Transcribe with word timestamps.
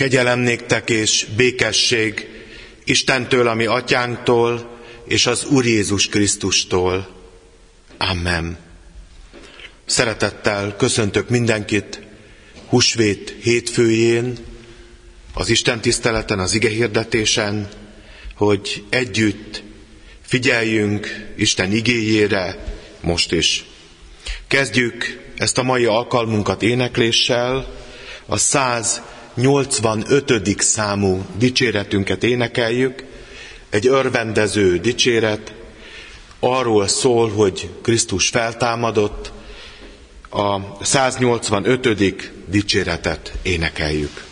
Kegyelem 0.00 0.38
néktek 0.38 0.90
és 0.90 1.26
békesség 1.36 2.28
Istentől, 2.84 3.48
ami 3.48 3.66
atyánktól, 3.66 4.78
és 5.04 5.26
az 5.26 5.44
Úr 5.44 5.66
Jézus 5.66 6.08
Krisztustól. 6.08 7.08
Amen. 7.98 8.58
Szeretettel 9.86 10.76
köszöntök 10.76 11.28
mindenkit 11.28 12.00
Husvét 12.66 13.36
hétfőjén, 13.42 14.38
az 15.34 15.48
Isten 15.48 15.80
tiszteleten, 15.80 16.38
az 16.38 16.54
ige 16.54 16.68
hirdetésen, 16.68 17.68
hogy 18.34 18.84
együtt 18.88 19.62
figyeljünk 20.26 21.32
Isten 21.36 21.72
igéjére 21.72 22.64
most 23.00 23.32
is. 23.32 23.64
Kezdjük 24.46 25.20
ezt 25.36 25.58
a 25.58 25.62
mai 25.62 25.84
alkalmunkat 25.84 26.62
énekléssel, 26.62 27.74
a 28.26 28.36
185. 29.40 30.60
számú 30.60 31.24
dicséretünket 31.38 32.22
énekeljük, 32.24 33.04
egy 33.70 33.86
örvendező 33.86 34.78
dicséret, 34.78 35.52
arról 36.40 36.88
szól, 36.88 37.30
hogy 37.30 37.68
Krisztus 37.82 38.28
feltámadott, 38.28 39.32
a 40.30 40.60
185. 40.84 42.14
dicséretet 42.46 43.32
énekeljük. 43.42 44.24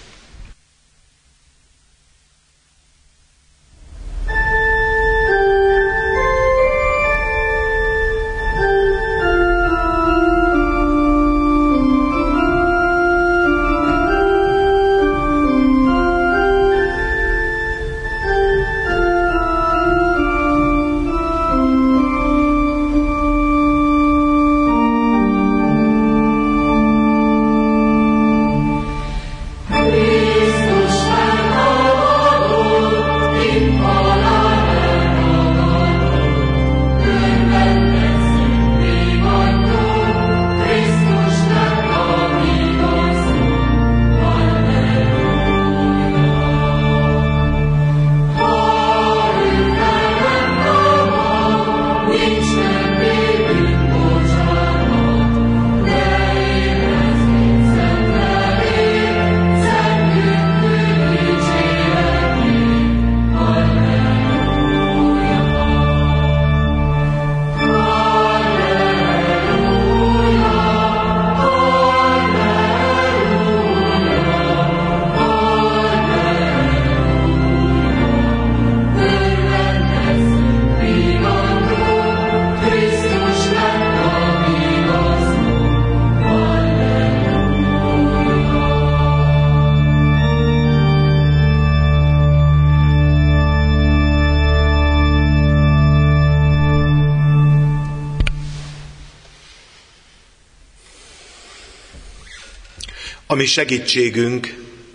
Ami 103.38 103.46
segítségünk, 103.46 104.54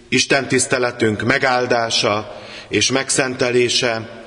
Isten 0.09 0.47
tiszteletünk 0.47 1.21
megáldása 1.21 2.41
és 2.67 2.91
megszentelése 2.91 4.23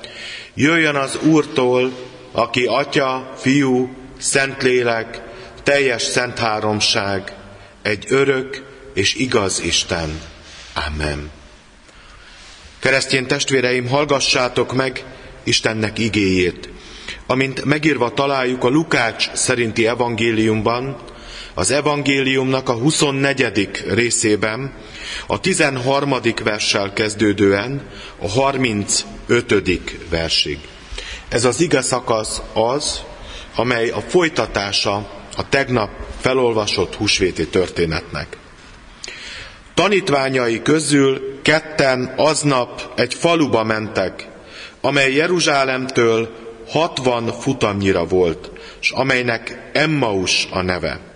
jöjjön 0.53 0.95
az 0.95 1.17
Úrtól, 1.21 1.91
aki 2.31 2.65
Atya, 2.65 3.33
Fiú, 3.37 3.95
Szentlélek, 4.19 5.21
teljes 5.63 6.01
szent 6.01 6.39
háromság, 6.39 7.35
egy 7.81 8.05
örök 8.09 8.63
és 8.93 9.15
igaz 9.15 9.61
Isten. 9.61 10.21
Amen. 10.87 11.31
Keresztény 12.79 13.25
testvéreim, 13.25 13.87
hallgassátok 13.87 14.73
meg 14.73 15.03
Istennek 15.43 15.99
igéjét, 15.99 16.69
amint 17.27 17.65
megírva 17.65 18.13
találjuk 18.13 18.63
a 18.63 18.69
Lukács 18.69 19.29
szerinti 19.33 19.87
evangéliumban, 19.87 20.97
az 21.57 21.71
evangéliumnak 21.71 22.69
a 22.69 22.73
24. 22.73 23.69
részében, 23.87 24.73
a 25.27 25.39
13. 25.39 26.15
verssel 26.43 26.93
kezdődően 26.93 27.81
a 28.19 28.29
35. 28.29 29.81
versig. 30.09 30.59
Ez 31.29 31.45
az 31.45 31.61
ige 31.61 31.81
szakasz 31.81 32.41
az, 32.53 33.01
amely 33.55 33.89
a 33.89 33.99
folytatása 33.99 34.95
a 35.37 35.49
tegnap 35.49 35.89
felolvasott 36.19 36.95
húsvéti 36.95 37.47
történetnek. 37.47 38.37
Tanítványai 39.73 40.61
közül 40.61 41.39
ketten 41.41 42.13
aznap 42.17 42.91
egy 42.95 43.13
faluba 43.13 43.63
mentek, 43.63 44.27
amely 44.81 45.13
Jeruzsálemtől 45.13 46.29
60 46.67 47.31
futamnyira 47.31 48.05
volt, 48.05 48.51
és 48.81 48.91
amelynek 48.91 49.69
Emmaus 49.73 50.47
a 50.51 50.61
neve 50.61 51.06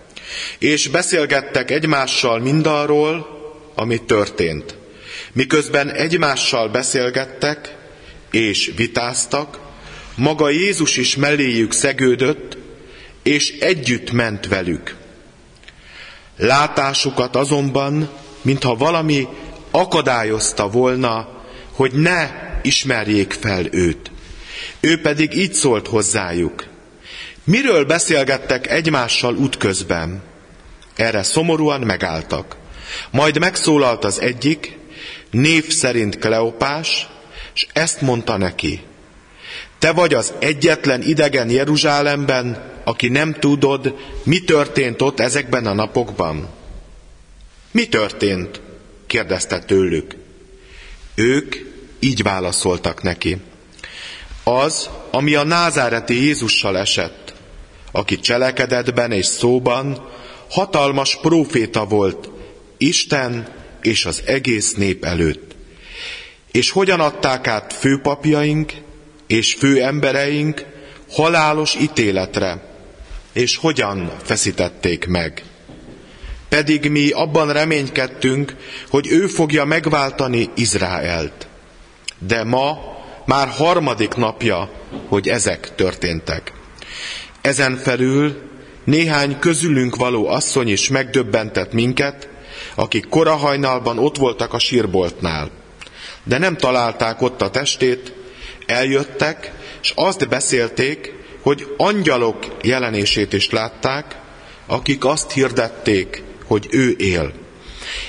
és 0.60 0.88
beszélgettek 0.88 1.72
egymással 1.72 2.40
mindarról, 2.40 3.28
ami 3.76 3.98
történt. 3.98 4.76
Miközben 5.34 5.90
egymással 5.90 6.70
beszélgettek 6.70 7.76
és 8.32 8.72
vitáztak, 8.76 9.60
maga 10.16 10.50
Jézus 10.50 10.98
is 10.98 11.16
melléjük 11.16 11.72
szegődött, 11.72 12.58
és 13.24 13.58
együtt 13.60 14.12
ment 14.12 14.48
velük. 14.48 14.96
Látásukat 16.38 17.36
azonban, 17.36 18.10
mintha 18.42 18.76
valami 18.76 19.28
akadályozta 19.72 20.70
volna, 20.70 21.44
hogy 21.72 21.92
ne 21.94 22.30
ismerjék 22.62 23.32
fel 23.32 23.66
őt. 23.72 24.12
Ő 24.80 25.02
pedig 25.02 25.34
így 25.34 25.54
szólt 25.54 25.88
hozzájuk. 25.88 26.71
Miről 27.44 27.86
beszélgettek 27.86 28.70
egymással 28.70 29.36
útközben? 29.36 30.22
Erre 30.96 31.24
szomorúan 31.24 31.82
megálltak. 31.82 32.56
Majd 33.12 33.40
megszólalt 33.40 34.04
az 34.04 34.22
egyik, 34.22 34.78
név 35.32 35.70
szerint 35.70 36.20
Kleopás, 36.20 37.08
és 37.54 37.68
ezt 37.74 38.02
mondta 38.02 38.38
neki. 38.38 38.82
Te 39.80 39.92
vagy 39.92 40.14
az 40.14 40.34
egyetlen 40.40 41.02
idegen 41.02 41.50
Jeruzsálemben, 41.50 42.72
aki 42.84 43.08
nem 43.08 43.34
tudod, 43.34 43.96
mi 44.24 44.40
történt 44.40 45.02
ott 45.02 45.20
ezekben 45.20 45.66
a 45.66 45.74
napokban. 45.74 46.50
Mi 47.72 47.88
történt? 47.88 48.62
kérdezte 49.08 49.60
tőlük. 49.60 50.16
Ők 51.16 51.56
így 52.00 52.24
válaszoltak 52.24 53.02
neki. 53.02 53.38
Az, 54.44 54.90
ami 55.12 55.36
a 55.36 55.44
názáreti 55.44 56.24
Jézussal 56.24 56.78
esett, 56.78 57.31
aki 57.92 58.20
cselekedetben 58.20 59.12
és 59.12 59.26
szóban 59.26 60.10
hatalmas 60.50 61.18
próféta 61.22 61.86
volt 61.86 62.30
Isten 62.78 63.48
és 63.82 64.06
az 64.06 64.22
egész 64.26 64.74
nép 64.74 65.06
előtt. 65.06 65.56
És 66.52 66.72
hogyan 66.72 67.00
adták 67.00 67.48
át 67.48 67.74
főpapjaink 67.74 68.74
és 69.28 69.54
fő 69.54 69.84
embereink 69.84 70.66
halálos 71.12 71.76
ítéletre, 71.76 72.64
és 73.34 73.56
hogyan 73.56 74.12
feszítették 74.24 75.08
meg. 75.08 75.44
Pedig 76.50 76.90
mi 76.90 77.10
abban 77.10 77.54
reménykedtünk, 77.54 78.56
hogy 78.90 79.08
ő 79.08 79.28
fogja 79.28 79.66
megváltani 79.66 80.50
Izraelt. 80.56 81.48
De 82.20 82.44
ma 82.44 82.78
már 83.26 83.48
harmadik 83.48 84.14
napja, 84.14 84.72
hogy 85.08 85.28
ezek 85.28 85.76
történtek. 85.76 86.54
Ezen 87.42 87.78
felül 87.78 88.42
néhány 88.84 89.40
közülünk 89.40 89.96
való 89.96 90.28
asszony 90.28 90.68
is 90.68 90.90
megdöbbentett 90.90 91.74
minket, 91.74 92.30
akik 92.76 93.08
korahajnalban 93.10 93.98
ott 93.98 94.18
voltak 94.18 94.54
a 94.54 94.60
sírboltnál. 94.60 95.52
De 96.24 96.38
nem 96.38 96.58
találták 96.58 97.22
ott 97.22 97.42
a 97.42 97.50
testét, 97.50 98.14
eljöttek, 98.66 99.52
és 99.82 99.94
azt 99.96 100.30
beszélték, 100.30 101.14
hogy 101.42 101.74
angyalok 101.78 102.46
jelenését 102.62 103.34
is 103.34 103.50
látták, 103.50 104.20
akik 104.68 105.06
azt 105.06 105.32
hirdették, 105.32 106.24
hogy 106.46 106.68
ő 106.70 106.96
él. 106.98 107.34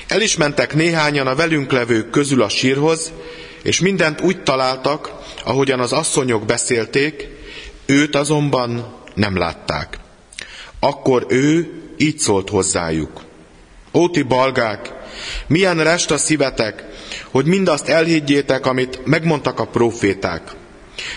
El 0.08 0.20
is 0.20 0.36
mentek 0.36 0.74
néhányan 0.74 1.26
a 1.26 1.34
velünk 1.34 1.72
levők 1.72 2.10
közül 2.10 2.42
a 2.42 2.48
sírhoz, 2.48 3.12
és 3.62 3.80
mindent 3.80 4.20
úgy 4.20 4.42
találtak, 4.42 5.12
ahogyan 5.44 5.80
az 5.80 5.92
asszonyok 5.92 6.44
beszélték, 6.44 7.28
őt 7.86 8.16
azonban 8.16 9.00
nem 9.14 9.36
látták. 9.36 9.98
Akkor 10.80 11.26
ő 11.28 11.72
így 11.96 12.18
szólt 12.18 12.48
hozzájuk. 12.48 13.22
Óti 13.94 14.22
balgák, 14.22 14.92
milyen 15.46 15.82
rest 15.82 16.10
a 16.10 16.18
szívetek, 16.18 16.84
hogy 17.30 17.46
mindazt 17.46 17.88
elhiggyétek, 17.88 18.66
amit 18.66 19.00
megmondtak 19.04 19.60
a 19.60 19.66
proféták. 19.66 20.50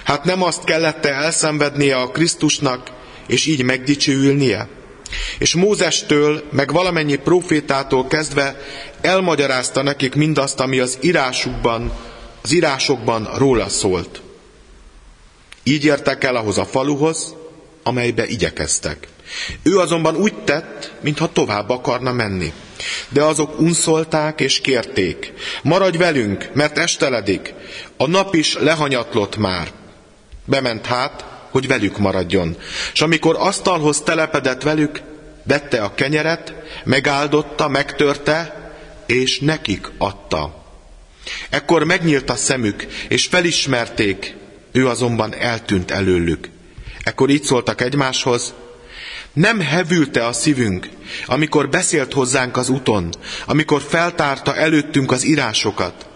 Hát 0.03 0.23
nem 0.23 0.43
azt 0.43 0.63
kellette 0.63 1.13
elszenvednie 1.13 1.95
a 1.95 2.11
Krisztusnak, 2.11 2.91
és 3.27 3.45
így 3.45 3.63
megdicsőülnie? 3.63 4.67
És 5.39 5.55
Mózestől, 5.55 6.43
meg 6.51 6.71
valamennyi 6.71 7.15
profétától 7.15 8.07
kezdve 8.07 8.61
elmagyarázta 9.01 9.81
nekik 9.81 10.15
mindazt, 10.15 10.59
ami 10.59 10.79
az 10.79 10.97
írásukban, 11.01 11.91
az 12.41 12.53
írásokban 12.53 13.29
róla 13.37 13.69
szólt. 13.69 14.21
Így 15.63 15.85
értek 15.85 16.23
el 16.23 16.35
ahhoz 16.35 16.57
a 16.57 16.65
faluhoz, 16.65 17.35
amelybe 17.87 18.27
igyekeztek. 18.27 19.07
Ő 19.63 19.77
azonban 19.79 20.15
úgy 20.15 20.43
tett, 20.43 20.91
mintha 21.01 21.31
tovább 21.31 21.69
akarna 21.69 22.11
menni. 22.11 22.53
De 23.09 23.23
azok 23.23 23.59
unszolták 23.59 24.41
és 24.41 24.61
kérték, 24.61 25.33
maradj 25.63 25.97
velünk, 25.97 26.49
mert 26.53 26.77
esteledik, 26.77 27.53
a 27.97 28.07
nap 28.07 28.35
is 28.35 28.57
lehanyatlott 28.57 29.37
már. 29.37 29.71
Bement 30.45 30.85
hát, 30.85 31.25
hogy 31.49 31.67
velük 31.67 31.97
maradjon. 31.97 32.57
És 32.93 33.01
amikor 33.01 33.35
asztalhoz 33.39 34.01
telepedett 34.01 34.61
velük, 34.61 35.01
vette 35.43 35.83
a 35.83 35.93
kenyeret, 35.93 36.53
megáldotta, 36.83 37.67
megtörte, 37.67 38.71
és 39.05 39.39
nekik 39.39 39.91
adta. 39.97 40.63
Ekkor 41.49 41.83
megnyílt 41.83 42.29
a 42.29 42.35
szemük, 42.35 42.85
és 43.09 43.25
felismerték, 43.25 44.35
ő 44.71 44.87
azonban 44.87 45.35
eltűnt 45.35 45.91
előlük. 45.91 46.49
Ekkor 47.05 47.29
így 47.29 47.43
szóltak 47.43 47.81
egymáshoz, 47.81 48.53
nem 49.33 49.59
hevülte 49.59 50.25
a 50.25 50.33
szívünk, 50.33 50.89
amikor 51.25 51.69
beszélt 51.69 52.13
hozzánk 52.13 52.57
az 52.57 52.69
úton, 52.69 53.09
amikor 53.45 53.81
feltárta 53.81 54.55
előttünk 54.55 55.11
az 55.11 55.25
írásokat, 55.25 56.07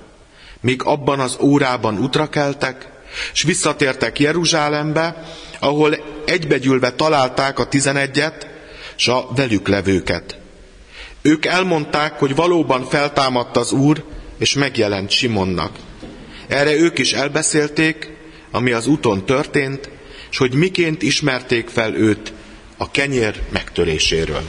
míg 0.61 0.83
abban 0.83 1.19
az 1.19 1.37
órában 1.41 1.99
útra 1.99 2.29
keltek, 2.29 2.89
és 3.33 3.43
visszatértek 3.43 4.19
Jeruzsálembe, 4.19 5.23
ahol 5.59 5.97
egybegyülve 6.25 6.91
találták 6.91 7.59
a 7.59 7.67
tizenegyet, 7.67 8.47
s 8.95 9.07
a 9.07 9.27
velük 9.35 9.67
levőket. 9.67 10.37
Ők 11.21 11.45
elmondták, 11.45 12.19
hogy 12.19 12.35
valóban 12.35 12.85
feltámadt 12.85 13.57
az 13.57 13.71
Úr, 13.71 14.03
és 14.37 14.53
megjelent 14.53 15.09
Simonnak. 15.09 15.75
Erre 16.47 16.73
ők 16.73 16.97
is 16.97 17.13
elbeszélték, 17.13 18.17
ami 18.51 18.71
az 18.71 18.87
úton 18.87 19.25
történt, 19.25 19.89
és 20.31 20.37
hogy 20.37 20.53
miként 20.53 21.01
ismerték 21.01 21.67
fel 21.67 21.95
őt 21.95 22.33
a 22.77 22.91
kenyér 22.91 23.41
megtöréséről. 23.49 24.43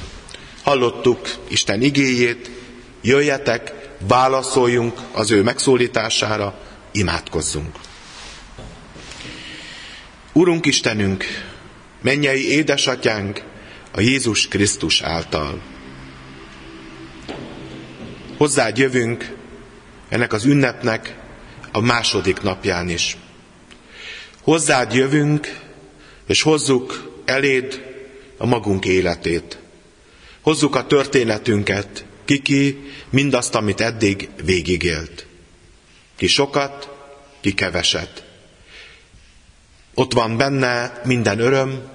Hallottuk 0.62 1.20
Isten 1.48 1.82
igéjét, 1.82 2.50
jöjjetek, 3.02 3.74
válaszoljunk 4.08 4.98
az 5.12 5.30
ő 5.30 5.42
megszólítására, 5.42 6.60
imádkozzunk. 6.92 7.78
Urunk 10.32 10.66
Istenünk, 10.66 11.24
mennyei 12.02 12.50
édesatyánk, 12.50 13.42
a 13.92 14.00
Jézus 14.00 14.48
Krisztus 14.48 15.00
által. 15.00 15.60
Hozzád 18.36 18.78
jövünk 18.78 19.36
ennek 20.08 20.32
az 20.32 20.44
ünnepnek 20.44 21.16
a 21.72 21.80
második 21.80 22.42
napján 22.42 22.88
is. 22.88 23.16
Hozzád 24.42 24.92
jövünk, 24.92 25.58
és 26.30 26.42
hozzuk 26.42 27.20
eléd 27.24 27.94
a 28.36 28.46
magunk 28.46 28.84
életét. 28.84 29.58
Hozzuk 30.40 30.74
a 30.74 30.86
történetünket, 30.86 32.04
kiki 32.24 32.78
mindazt, 33.08 33.54
amit 33.54 33.80
eddig 33.80 34.28
végigélt. 34.44 35.26
Ki 36.16 36.26
sokat, 36.26 36.88
ki 37.40 37.54
keveset. 37.54 38.24
Ott 39.94 40.12
van 40.12 40.36
benne 40.36 41.00
minden 41.04 41.38
öröm, 41.38 41.88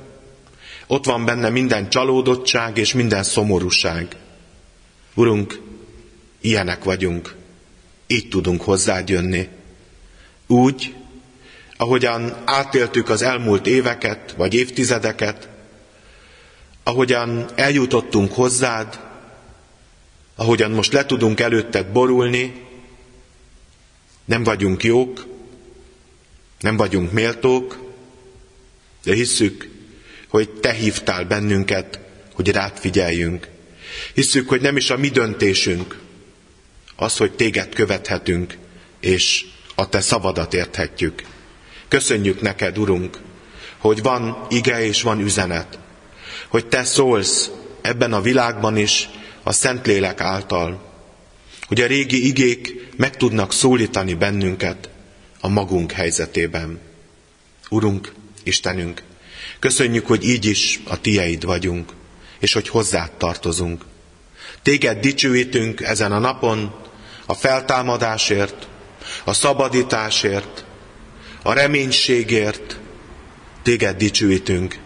ott 0.88 1.05
van 1.05 1.25
benne 1.25 1.49
minden 1.49 1.89
csalódottság 1.89 2.77
és 2.77 2.93
minden 2.93 3.23
szomorúság. 3.23 4.15
Urunk, 5.13 5.61
ilyenek 6.41 6.83
vagyunk, 6.83 7.35
így 8.07 8.29
tudunk 8.29 8.61
hozzád 8.61 9.09
jönni. 9.09 9.47
Úgy, 10.47 10.95
ahogyan 11.77 12.42
átéltük 12.45 13.10
az 13.10 13.22
elmúlt 13.22 13.68
éveket 13.68 14.33
vagy 14.38 14.54
évtizedeket, 14.54 15.50
ahogyan 16.83 17.45
eljutottunk 17.56 18.33
hozzád, 18.33 19.00
ahogyan 20.36 20.72
most 20.72 20.94
le 20.94 21.06
tudunk 21.06 21.39
előtted 21.39 21.88
borulni, 21.88 22.63
nem 24.25 24.44
vagyunk 24.44 24.83
jók, 24.83 25.25
nem 26.60 26.77
vagyunk 26.77 27.12
méltók, 27.12 27.77
de 29.04 29.13
hisszük, 29.13 29.69
hogy 30.27 30.50
Te 30.50 30.72
hívtál 30.72 31.25
bennünket, 31.25 32.00
hogy 32.33 32.51
rád 32.51 32.77
figyeljünk. 32.77 33.48
Hisszük, 34.13 34.50
hogy 34.50 34.62
nem 34.62 34.77
is 34.77 34.89
a 34.89 34.98
mi 34.98 35.10
döntésünk 35.10 36.00
az, 36.95 37.18
hogy 37.18 37.31
Téged 37.31 37.74
követhetünk, 37.74 38.57
és 39.00 39.45
a 39.75 39.89
Te 39.89 40.01
szavadat 40.01 40.54
érthetjük. 40.54 41.24
Köszönjük 41.87 42.41
neked, 42.41 42.77
Urunk, 42.77 43.19
hogy 43.77 44.01
van 44.01 44.45
ige 44.49 44.85
és 44.85 45.01
van 45.01 45.19
üzenet, 45.19 45.79
hogy 46.47 46.67
Te 46.67 46.83
szólsz 46.83 47.49
ebben 47.81 48.13
a 48.13 48.21
világban 48.21 48.77
is 48.77 49.09
a 49.43 49.51
Szentlélek 49.51 50.21
által, 50.21 50.93
hogy 51.67 51.81
a 51.81 51.88
régi 51.88 52.27
igék 52.27 52.89
meg 52.98 53.17
tudnak 53.17 53.53
szólítani 53.53 54.13
bennünket 54.13 54.89
a 55.39 55.48
magunk 55.48 55.91
helyzetében. 55.91 56.79
Urunk, 57.69 58.13
Istenünk, 58.43 59.03
köszönjük, 59.60 60.07
hogy 60.07 60.27
így 60.27 60.45
is 60.45 60.79
a 60.88 61.01
Tieid 61.01 61.45
vagyunk, 61.45 61.91
és 62.39 62.53
hogy 62.53 62.67
hozzád 62.67 63.12
tartozunk. 63.12 63.86
Téged 64.62 65.00
dicsőítünk 65.00 65.81
ezen 65.81 66.12
a 66.12 66.19
napon 66.19 66.75
a 67.25 67.33
feltámadásért, 67.33 68.67
a 69.24 69.33
szabadításért, 69.33 70.64
a 71.45 71.53
reménységért. 71.53 72.79
Téged 73.61 73.97
dicsőítünk, 73.97 74.79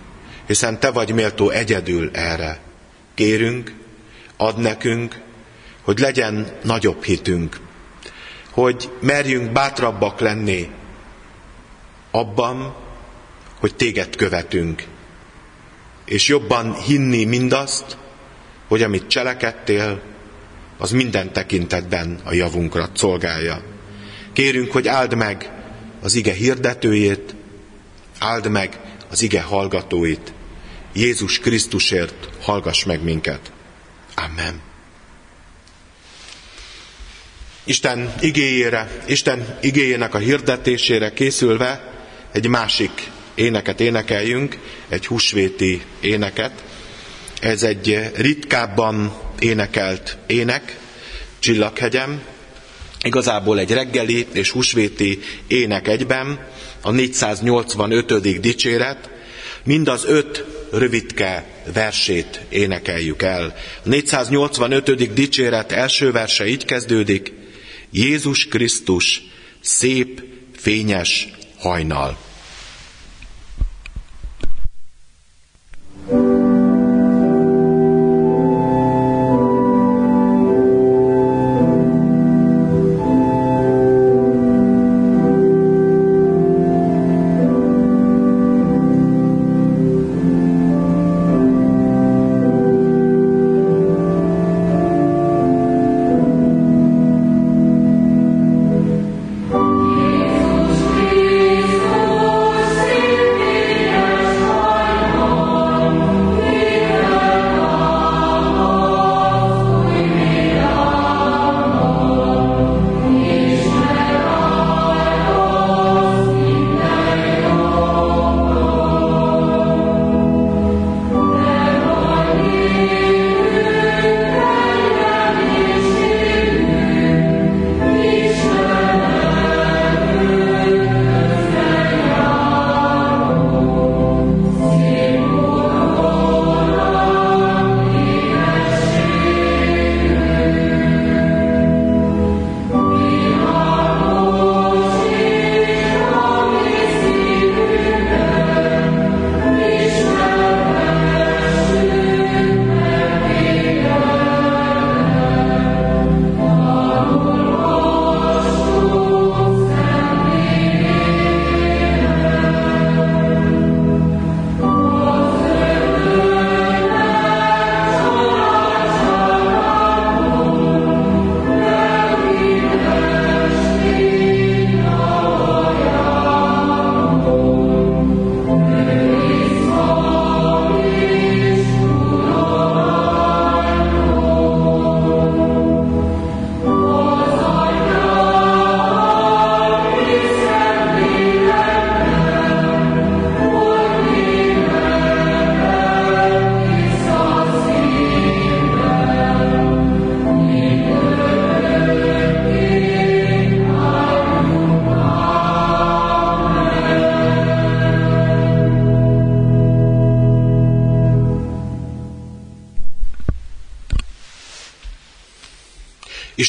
hiszen 0.48 0.80
Te 0.80 0.92
vagy 0.92 1.14
méltó 1.14 1.50
egyedül 1.50 2.10
erre. 2.14 2.60
Kérünk, 3.16 3.74
ad 4.38 4.58
nekünk, 4.58 5.22
hogy 5.82 6.00
legyen 6.00 6.58
nagyobb 6.64 7.04
hitünk, 7.04 7.60
hogy 8.52 8.90
merjünk 9.02 9.52
bátrabbak 9.52 10.20
lenni 10.20 10.70
abban, 12.12 12.76
hogy 13.60 13.76
téged 13.76 14.16
követünk, 14.16 14.84
és 16.06 16.28
jobban 16.28 16.74
hinni 16.74 17.26
mindazt, 17.26 17.98
hogy 18.68 18.84
amit 18.84 19.08
cselekedtél, 19.08 20.02
az 20.78 20.92
minden 20.92 21.34
tekintetben 21.34 22.20
a 22.24 22.34
javunkra 22.34 22.90
szolgálja. 22.94 23.62
Kérünk, 24.34 24.72
hogy 24.72 24.88
áld 24.88 25.16
meg 25.16 25.59
az 26.02 26.16
ige 26.16 26.34
hirdetőjét, 26.34 27.36
áld 28.20 28.50
meg 28.50 28.80
az 29.10 29.22
ige 29.22 29.42
hallgatóit. 29.42 30.34
Jézus 30.94 31.40
Krisztusért 31.40 32.30
hallgass 32.42 32.84
meg 32.84 33.04
minket. 33.04 33.52
Amen. 34.16 34.62
Isten 37.64 38.14
igéjére, 38.22 39.02
Isten 39.06 39.58
igéjének 39.62 40.14
a 40.14 40.18
hirdetésére 40.18 41.14
készülve 41.14 41.94
egy 42.32 42.48
másik 42.48 43.12
éneket 43.36 43.80
énekeljünk, 43.80 44.58
egy 44.90 45.06
húsvéti 45.06 45.82
éneket. 46.00 46.64
Ez 47.40 47.64
egy 47.64 48.12
ritkábban 48.16 49.18
énekelt 49.40 50.18
ének, 50.28 50.78
Csillaghegyem, 51.40 52.22
igazából 53.04 53.60
egy 53.60 53.72
reggeli 53.72 54.28
és 54.34 54.50
húsvéti 54.50 55.20
ének 55.48 55.88
egyben, 55.88 56.48
a 56.82 56.92
485. 56.92 58.40
dicséret, 58.40 59.10
mind 59.64 59.88
az 59.88 60.06
öt 60.06 60.46
rövidke 60.72 61.46
versét 61.74 62.42
énekeljük 62.50 63.22
el. 63.22 63.56
A 63.86 63.90
485. 63.90 65.14
dicséret 65.14 65.72
első 65.72 66.12
verse 66.12 66.48
így 66.48 66.66
kezdődik. 66.66 67.34
Jézus 67.92 68.48
Krisztus, 68.48 69.22
szép, 69.62 70.24
fényes 70.56 71.28
hajnal. 71.58 72.18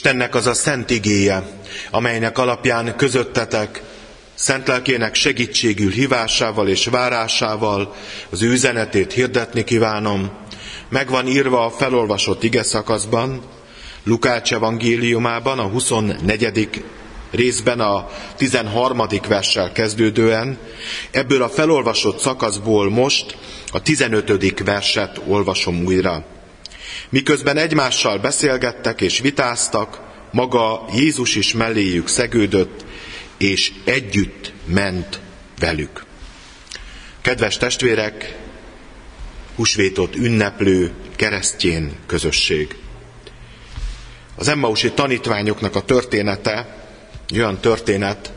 Istennek 0.03 0.35
az 0.35 0.47
a 0.47 0.55
szent 0.55 0.91
igéje, 0.91 1.43
amelynek 1.91 2.39
alapján 2.39 2.97
közöttetek 2.97 3.83
szent 4.35 4.69
lelkének 4.69 5.15
segítségül 5.15 5.91
hívásával 5.91 6.69
és 6.69 6.87
várásával 6.87 7.95
az 8.31 8.43
üzenetét 8.43 9.13
hirdetni 9.13 9.65
kívánom. 9.65 10.31
Megvan 10.89 11.27
írva 11.27 11.65
a 11.65 11.71
felolvasott 11.71 12.43
ige 12.43 12.63
szakaszban, 12.63 13.43
Lukács 14.05 14.53
evangéliumában, 14.53 15.59
a 15.59 15.69
24. 15.69 16.83
részben 17.31 17.81
a 17.81 18.09
13. 18.37 19.03
verssel 19.29 19.73
kezdődően. 19.73 20.59
Ebből 21.11 21.43
a 21.43 21.49
felolvasott 21.49 22.19
szakaszból 22.19 22.91
most 22.91 23.37
a 23.73 23.83
15. 23.83 24.65
verset 24.65 25.21
olvasom 25.27 25.85
újra. 25.85 26.25
Miközben 27.11 27.57
egymással 27.57 28.19
beszélgettek 28.19 29.01
és 29.01 29.21
vitáztak, 29.21 30.01
maga 30.33 30.89
Jézus 30.95 31.35
is 31.35 31.53
melléjük 31.53 32.09
szegődött, 32.09 32.85
és 33.39 33.73
együtt 33.85 34.53
ment 34.65 35.21
velük. 35.59 36.05
Kedves 37.21 37.57
testvérek, 37.57 38.39
husvétot 39.57 40.17
ünneplő 40.17 40.93
keresztjén 41.17 41.93
közösség. 42.07 42.77
Az 44.37 44.49
Emmausi 44.49 44.93
tanítványoknak 44.93 45.75
a 45.75 45.85
története 45.85 46.87
olyan 47.33 47.61
történet, 47.61 48.33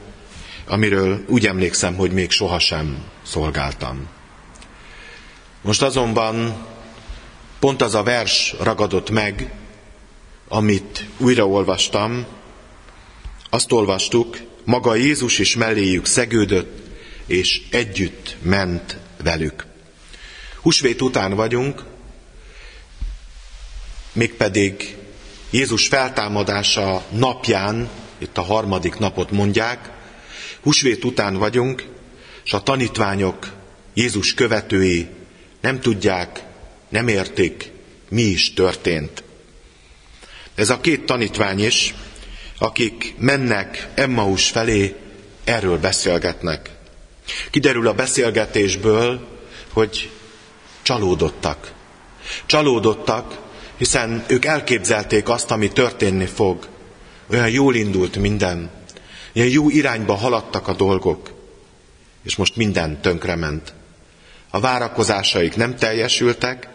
amiről 0.67 1.23
úgy 1.27 1.45
emlékszem, 1.45 1.95
hogy 1.95 2.11
még 2.11 2.31
sohasem 2.31 2.97
szolgáltam. 3.23 4.07
Most 5.61 5.81
azonban 5.81 6.65
Pont 7.63 7.81
az 7.81 7.95
a 7.95 8.03
vers 8.03 8.55
ragadott 8.59 9.09
meg, 9.09 9.53
amit 10.47 11.05
újraolvastam. 11.17 12.25
Azt 13.49 13.71
olvastuk, 13.71 14.37
maga 14.63 14.95
Jézus 14.95 15.39
is 15.39 15.55
melléjük 15.55 16.05
szegődött, 16.05 16.87
és 17.25 17.61
együtt 17.71 18.35
ment 18.41 18.97
velük. 19.23 19.65
Husvét 20.61 21.01
után 21.01 21.35
vagyunk, 21.35 21.83
mégpedig 24.13 24.95
Jézus 25.49 25.87
feltámadása 25.87 27.05
napján, 27.11 27.89
itt 28.17 28.37
a 28.37 28.41
harmadik 28.43 28.97
napot 28.97 29.31
mondják, 29.31 29.89
husvét 30.61 31.03
után 31.03 31.37
vagyunk, 31.37 31.87
és 32.43 32.53
a 32.53 32.63
tanítványok, 32.63 33.51
Jézus 33.93 34.33
követői 34.33 35.07
nem 35.61 35.79
tudják, 35.79 36.51
nem 36.93 37.07
értik, 37.07 37.71
mi 38.09 38.21
is 38.21 38.53
történt. 38.53 39.23
Ez 40.55 40.69
a 40.69 40.81
két 40.81 41.05
tanítvány 41.05 41.63
is, 41.63 41.93
akik 42.57 43.15
mennek 43.17 43.89
Emmaus 43.93 44.49
felé, 44.49 44.95
erről 45.43 45.77
beszélgetnek. 45.77 46.69
Kiderül 47.51 47.87
a 47.87 47.93
beszélgetésből, 47.93 49.27
hogy 49.71 50.09
csalódottak. 50.81 51.73
Csalódottak, 52.45 53.39
hiszen 53.77 54.23
ők 54.27 54.45
elképzelték 54.45 55.29
azt, 55.29 55.51
ami 55.51 55.71
történni 55.71 56.25
fog. 56.25 56.67
Olyan 57.31 57.49
jól 57.49 57.75
indult 57.75 58.15
minden, 58.15 58.69
ilyen 59.31 59.49
jó 59.49 59.69
irányba 59.69 60.13
haladtak 60.13 60.67
a 60.67 60.73
dolgok, 60.73 61.31
és 62.23 62.35
most 62.35 62.55
minden 62.55 63.01
tönkrement. 63.01 63.73
A 64.49 64.59
várakozásaik 64.59 65.55
nem 65.55 65.75
teljesültek, 65.75 66.71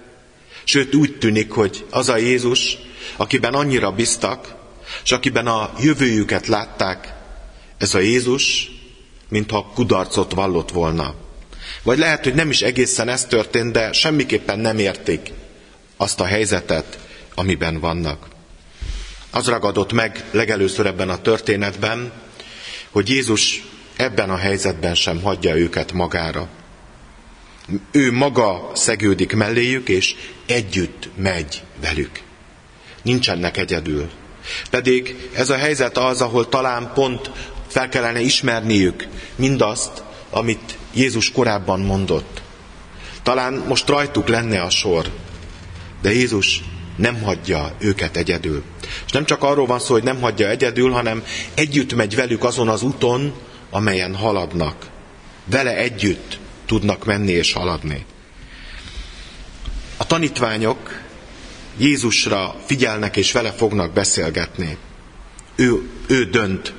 Sőt, 0.69 0.95
úgy 0.95 1.19
tűnik, 1.19 1.51
hogy 1.51 1.85
az 1.91 2.09
a 2.09 2.17
Jézus, 2.17 2.77
akiben 3.17 3.55
annyira 3.55 3.91
biztak, 3.91 4.55
és 5.05 5.13
akiben 5.13 5.47
a 5.47 5.73
jövőjüket 5.81 6.47
látták, 6.47 7.15
ez 7.79 7.95
a 7.95 7.99
Jézus, 7.99 8.71
mintha 9.29 9.71
kudarcot 9.75 10.33
vallott 10.33 10.71
volna. 10.71 11.15
Vagy 11.83 11.99
lehet, 11.99 12.25
hogy 12.25 12.35
nem 12.35 12.51
is 12.51 12.61
egészen 12.61 13.09
ez 13.09 13.25
történt, 13.25 13.73
de 13.73 13.93
semmiképpen 13.93 14.59
nem 14.59 14.79
értik 14.79 15.33
azt 15.97 16.21
a 16.21 16.25
helyzetet, 16.25 16.99
amiben 17.35 17.81
vannak. 17.81 18.27
Az 19.31 19.47
ragadott 19.47 19.93
meg 19.93 20.25
legelőször 20.31 20.87
ebben 20.87 21.09
a 21.09 21.21
történetben, 21.21 22.13
hogy 22.91 23.09
Jézus 23.09 23.63
ebben 23.97 24.31
a 24.31 24.37
helyzetben 24.37 24.95
sem 24.95 25.23
hagyja 25.23 25.57
őket 25.57 25.93
magára. 25.93 26.49
Ő 27.91 28.13
maga 28.13 28.71
szegődik 28.75 29.33
melléjük, 29.33 29.89
és 29.89 30.15
együtt 30.47 31.09
megy 31.17 31.63
velük. 31.81 32.21
Nincsenek 33.03 33.57
egyedül. 33.57 34.11
Pedig 34.71 35.29
ez 35.35 35.51
a 35.51 35.57
helyzet 35.57 35.99
az, 35.99 36.21
ahol 36.21 36.49
talán 36.49 36.91
pont 36.95 37.31
fel 37.67 37.89
kellene 37.89 38.21
ismerniük 38.21 39.07
mindazt, 39.37 40.03
amit 40.31 40.79
Jézus 40.95 41.33
korábban 41.33 41.81
mondott. 41.81 42.43
Talán 43.23 43.65
most 43.69 43.89
rajtuk 43.89 44.29
lenne 44.29 44.63
a 44.63 44.71
sor, 44.71 45.11
de 46.03 46.13
Jézus 46.13 46.63
nem 46.97 47.23
hagyja 47.23 47.73
őket 47.79 48.17
egyedül. 48.17 48.63
És 49.07 49.13
nem 49.13 49.25
csak 49.25 49.43
arról 49.43 49.67
van 49.67 49.79
szó, 49.79 49.93
hogy 49.93 50.03
nem 50.03 50.21
hagyja 50.21 50.49
egyedül, 50.49 50.91
hanem 50.91 51.25
együtt 51.55 51.95
megy 51.95 52.15
velük 52.15 52.45
azon 52.45 52.69
az 52.69 52.83
úton, 52.83 53.33
amelyen 53.71 54.15
haladnak. 54.15 54.87
Vele 55.45 55.77
együtt 55.77 56.39
tudnak 56.69 57.05
menni 57.05 57.31
és 57.31 57.53
haladni. 57.53 58.05
A 59.97 60.07
tanítványok 60.07 61.01
Jézusra 61.77 62.55
figyelnek 62.67 63.17
és 63.17 63.33
vele 63.33 63.53
fognak 63.53 63.93
beszélgetni. 63.93 64.77
Ő, 65.57 65.91
ő 66.07 66.25
dönt, 66.25 66.73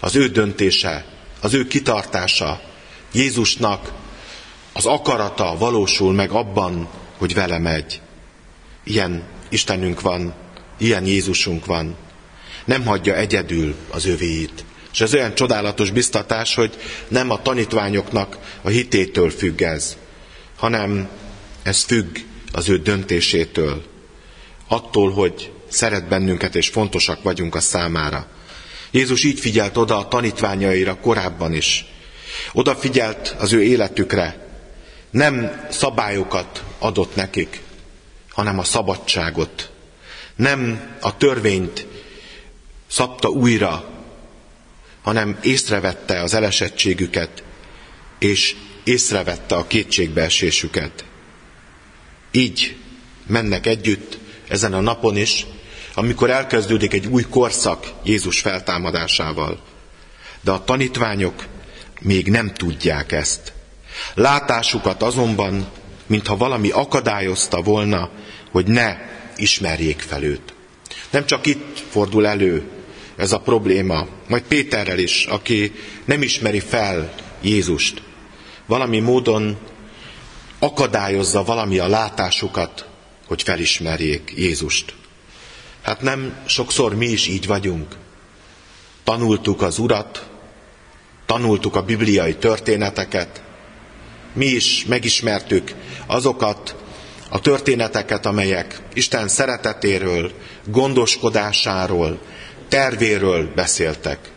az 0.00 0.16
ő 0.16 0.28
döntése, 0.28 1.04
az 1.40 1.54
ő 1.54 1.66
kitartása, 1.66 2.60
Jézusnak 3.12 3.92
az 4.72 4.86
akarata 4.86 5.56
valósul 5.58 6.12
meg 6.12 6.30
abban, 6.30 6.88
hogy 7.18 7.34
vele 7.34 7.58
megy. 7.58 8.00
Ilyen 8.84 9.22
Istenünk 9.48 10.00
van, 10.00 10.34
ilyen 10.78 11.06
Jézusunk 11.06 11.66
van. 11.66 11.96
Nem 12.64 12.84
hagyja 12.86 13.14
egyedül 13.14 13.74
az 13.90 14.06
övéit. 14.06 14.64
És 14.98 15.04
ez 15.04 15.14
olyan 15.14 15.34
csodálatos 15.34 15.90
biztatás, 15.90 16.54
hogy 16.54 16.76
nem 17.08 17.30
a 17.30 17.42
tanítványoknak 17.42 18.38
a 18.62 18.68
hitétől 18.68 19.30
függ 19.30 19.62
ez, 19.62 19.96
hanem 20.56 21.08
ez 21.62 21.82
függ 21.82 22.16
az 22.52 22.68
ő 22.68 22.78
döntésétől. 22.78 23.82
Attól, 24.68 25.10
hogy 25.10 25.52
szeret 25.68 26.08
bennünket 26.08 26.54
és 26.54 26.68
fontosak 26.68 27.22
vagyunk 27.22 27.54
a 27.54 27.60
számára. 27.60 28.26
Jézus 28.90 29.24
így 29.24 29.40
figyelt 29.40 29.76
oda 29.76 29.98
a 29.98 30.08
tanítványaira 30.08 31.00
korábban 31.00 31.52
is. 31.52 31.84
Oda 32.52 32.76
figyelt 32.76 33.34
az 33.38 33.52
ő 33.52 33.62
életükre. 33.62 34.46
Nem 35.10 35.66
szabályokat 35.70 36.64
adott 36.78 37.14
nekik, 37.14 37.60
hanem 38.30 38.58
a 38.58 38.64
szabadságot. 38.64 39.70
Nem 40.36 40.90
a 41.00 41.16
törvényt 41.16 41.86
szabta 42.86 43.28
újra, 43.28 43.96
hanem 45.08 45.38
észrevette 45.42 46.22
az 46.22 46.34
elesettségüket, 46.34 47.42
és 48.18 48.56
észrevette 48.84 49.54
a 49.54 49.66
kétségbeesésüket. 49.66 51.04
Így 52.30 52.76
mennek 53.26 53.66
együtt 53.66 54.18
ezen 54.48 54.72
a 54.72 54.80
napon 54.80 55.16
is, 55.16 55.46
amikor 55.94 56.30
elkezdődik 56.30 56.92
egy 56.92 57.06
új 57.06 57.22
korszak 57.22 57.92
Jézus 58.04 58.40
feltámadásával. 58.40 59.60
De 60.40 60.50
a 60.50 60.64
tanítványok 60.64 61.46
még 62.00 62.30
nem 62.30 62.54
tudják 62.54 63.12
ezt. 63.12 63.52
Látásukat 64.14 65.02
azonban, 65.02 65.68
mintha 66.06 66.36
valami 66.36 66.70
akadályozta 66.70 67.62
volna, 67.62 68.10
hogy 68.50 68.66
ne 68.66 68.96
ismerjék 69.36 70.00
fel 70.00 70.22
őt. 70.22 70.54
Nem 71.10 71.26
csak 71.26 71.46
itt 71.46 71.84
fordul 71.90 72.26
elő 72.26 72.77
ez 73.18 73.32
a 73.32 73.40
probléma, 73.40 74.06
majd 74.28 74.42
Péterrel 74.42 74.98
is, 74.98 75.24
aki 75.24 75.72
nem 76.04 76.22
ismeri 76.22 76.60
fel 76.60 77.14
Jézust. 77.40 78.02
Valami 78.66 78.98
módon 78.98 79.58
akadályozza 80.58 81.44
valami 81.44 81.78
a 81.78 81.88
látásukat, 81.88 82.86
hogy 83.26 83.42
felismerjék 83.42 84.32
Jézust. 84.36 84.94
Hát 85.82 86.00
nem 86.00 86.36
sokszor 86.46 86.94
mi 86.94 87.06
is 87.06 87.26
így 87.26 87.46
vagyunk. 87.46 87.96
Tanultuk 89.04 89.62
az 89.62 89.78
Urat, 89.78 90.26
tanultuk 91.26 91.76
a 91.76 91.82
bibliai 91.82 92.36
történeteket, 92.36 93.42
mi 94.32 94.46
is 94.46 94.84
megismertük 94.84 95.74
azokat 96.06 96.76
a 97.28 97.40
történeteket, 97.40 98.26
amelyek 98.26 98.80
Isten 98.94 99.28
szeretetéről, 99.28 100.32
gondoskodásáról, 100.66 102.18
tervéről 102.68 103.52
beszéltek. 103.54 104.30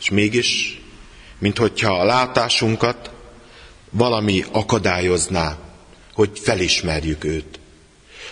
És 0.00 0.10
mégis, 0.10 0.80
minthogyha 1.38 1.98
a 1.98 2.04
látásunkat 2.04 3.10
valami 3.90 4.44
akadályozná, 4.52 5.58
hogy 6.14 6.30
felismerjük 6.42 7.24
őt. 7.24 7.58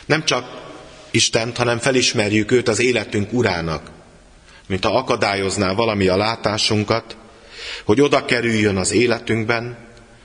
Nem 0.06 0.24
csak 0.24 0.62
Istent, 1.10 1.56
hanem 1.56 1.78
felismerjük 1.78 2.50
őt 2.50 2.68
az 2.68 2.80
életünk 2.80 3.32
urának, 3.32 3.90
mint 4.66 4.84
ha 4.84 4.96
akadályozná 4.96 5.72
valami 5.72 6.06
a 6.06 6.16
látásunkat, 6.16 7.16
hogy 7.84 8.00
oda 8.00 8.24
kerüljön 8.24 8.76
az 8.76 8.92
életünkben, 8.92 9.78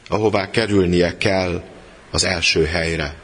ahová 0.08 0.50
kerülnie 0.50 1.18
kell 1.18 1.64
az 2.12 2.24
első 2.24 2.66
helyre. 2.66 3.16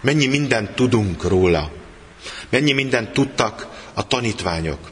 Mennyi 0.00 0.26
mindent 0.26 0.70
tudunk 0.70 1.24
róla, 1.24 1.72
mennyi 2.48 2.72
mindent 2.72 3.12
tudtak 3.12 3.66
a 4.00 4.06
tanítványok. 4.06 4.90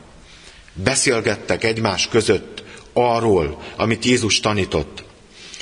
Beszélgettek 0.73 1.64
egymás 1.64 2.09
között 2.09 2.62
arról, 2.92 3.62
amit 3.77 4.05
Jézus 4.05 4.40
tanított. 4.40 5.05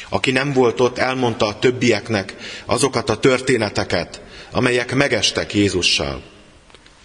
Aki 0.08 0.30
nem 0.30 0.52
volt 0.52 0.80
ott, 0.80 0.98
elmondta 0.98 1.46
a 1.46 1.58
többieknek 1.58 2.34
azokat 2.64 3.10
a 3.10 3.18
történeteket, 3.18 4.22
amelyek 4.50 4.94
megestek 4.94 5.54
Jézussal. 5.54 6.22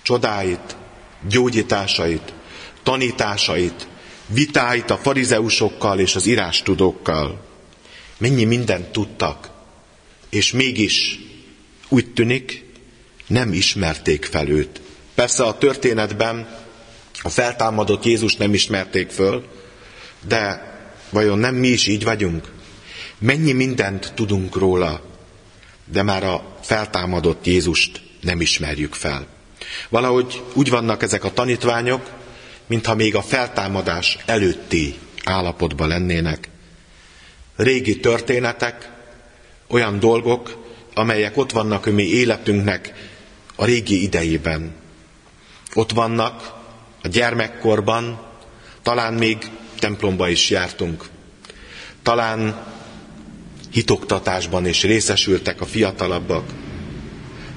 Csodáit, 0.02 0.76
gyógyításait, 1.30 2.34
tanításait, 2.84 3.88
vitáit 4.28 4.90
a 4.90 4.98
farizeusokkal 4.98 6.00
és 6.00 6.16
az 6.16 6.26
írástudókkal. 6.26 7.46
Mennyi 8.18 8.44
mindent 8.44 8.92
tudtak, 8.92 9.50
és 10.30 10.52
mégis 10.52 11.20
úgy 11.90 12.14
tűnik, 12.14 12.66
nem 13.28 13.54
ismerték 13.54 14.26
fel 14.26 14.48
őt. 14.48 14.82
Persze 15.22 15.44
a 15.44 15.58
történetben 15.58 16.48
a 17.22 17.30
feltámadott 17.30 18.06
Jézus 18.06 18.36
nem 18.36 18.54
ismerték 18.54 19.10
föl, 19.10 19.46
de 20.28 20.72
vajon 21.10 21.40
nem 21.40 21.56
mi 21.56 21.68
is 21.68 21.88
így 21.88 22.04
vagyunk? 22.04 22.52
Mennyi 23.18 23.52
mindent 23.52 24.12
tudunk 24.16 24.56
róla, 24.56 25.02
de 25.86 26.04
már 26.04 26.24
a 26.24 26.58
feltámadott 26.62 27.46
Jézust 27.46 28.02
nem 28.22 28.42
ismerjük 28.42 28.94
fel. 28.94 29.28
Valahogy 29.90 30.42
úgy 30.54 30.70
vannak 30.70 31.04
ezek 31.04 31.24
a 31.24 31.34
tanítványok, 31.34 32.10
mintha 32.66 32.96
még 32.96 33.16
a 33.16 33.22
feltámadás 33.22 34.18
előtti 34.26 34.96
állapotban 35.24 35.88
lennének. 35.88 36.50
Régi 37.56 38.00
történetek, 38.00 38.90
olyan 39.68 40.00
dolgok, 40.00 40.66
amelyek 40.94 41.38
ott 41.38 41.52
vannak 41.52 41.86
a 41.86 41.92
mi 41.92 42.04
életünknek 42.04 42.94
a 43.56 43.66
régi 43.66 44.02
idejében. 44.04 44.80
Ott 45.74 45.92
vannak 45.92 46.54
a 47.02 47.08
gyermekkorban, 47.08 48.20
talán 48.82 49.14
még 49.14 49.38
templomba 49.80 50.30
is 50.30 50.50
jártunk. 50.50 51.10
Talán 52.04 52.66
hitoktatásban 53.72 54.66
is 54.68 54.84
részesültek 54.84 55.62
a 55.62 55.66
fiatalabbak. 55.66 56.52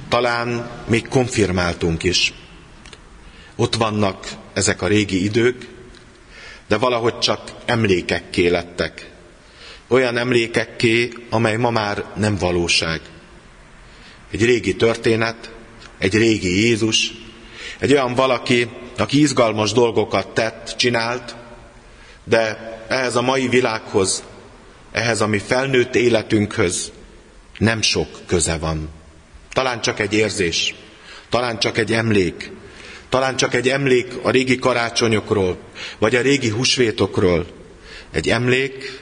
Talán 0.09 0.70
még 0.87 1.09
konfirmáltunk 1.09 2.03
is. 2.03 2.33
Ott 3.57 3.74
vannak 3.74 4.27
ezek 4.53 4.83
a 4.83 4.87
régi 4.87 5.24
idők, 5.24 5.68
de 6.68 6.77
valahogy 6.77 7.18
csak 7.18 7.53
emlékekké 7.64 8.48
lettek. 8.48 9.11
Olyan 9.88 10.16
emlékekké, 10.16 11.12
amely 11.31 11.57
ma 11.57 11.70
már 11.70 12.05
nem 12.16 12.37
valóság. 12.37 13.00
Egy 14.31 14.44
régi 14.44 14.77
történet, 14.77 15.53
egy 15.98 16.14
régi 16.14 16.61
Jézus, 16.61 17.12
egy 17.85 17.92
olyan 17.92 18.14
valaki, 18.14 18.68
aki 18.99 19.20
izgalmas 19.20 19.73
dolgokat 19.73 20.29
tett, 20.29 20.75
csinált, 20.77 21.37
de 22.25 22.59
ehhez 22.88 23.16
a 23.16 23.23
mai 23.23 23.49
világhoz 23.49 24.25
ehhez 24.92 25.20
a 25.20 25.27
mi 25.27 25.38
felnőtt 25.38 25.94
életünkhöz 25.94 26.92
nem 27.59 27.83
sok 27.83 28.09
köze 28.27 28.59
van. 28.59 28.88
Talán 29.53 29.81
csak 29.81 30.01
egy 30.01 30.14
érzés, 30.14 30.75
talán 31.29 31.59
csak 31.59 31.79
egy 31.79 31.92
emlék, 31.92 32.51
talán 33.09 33.37
csak 33.37 33.55
egy 33.55 33.68
emlék 33.68 34.12
a 34.23 34.31
régi 34.31 34.59
karácsonyokról, 34.59 35.59
vagy 35.99 36.14
a 36.14 36.20
régi 36.20 36.49
húsvétokról. 36.49 37.47
Egy 38.11 38.29
emlék, 38.29 39.01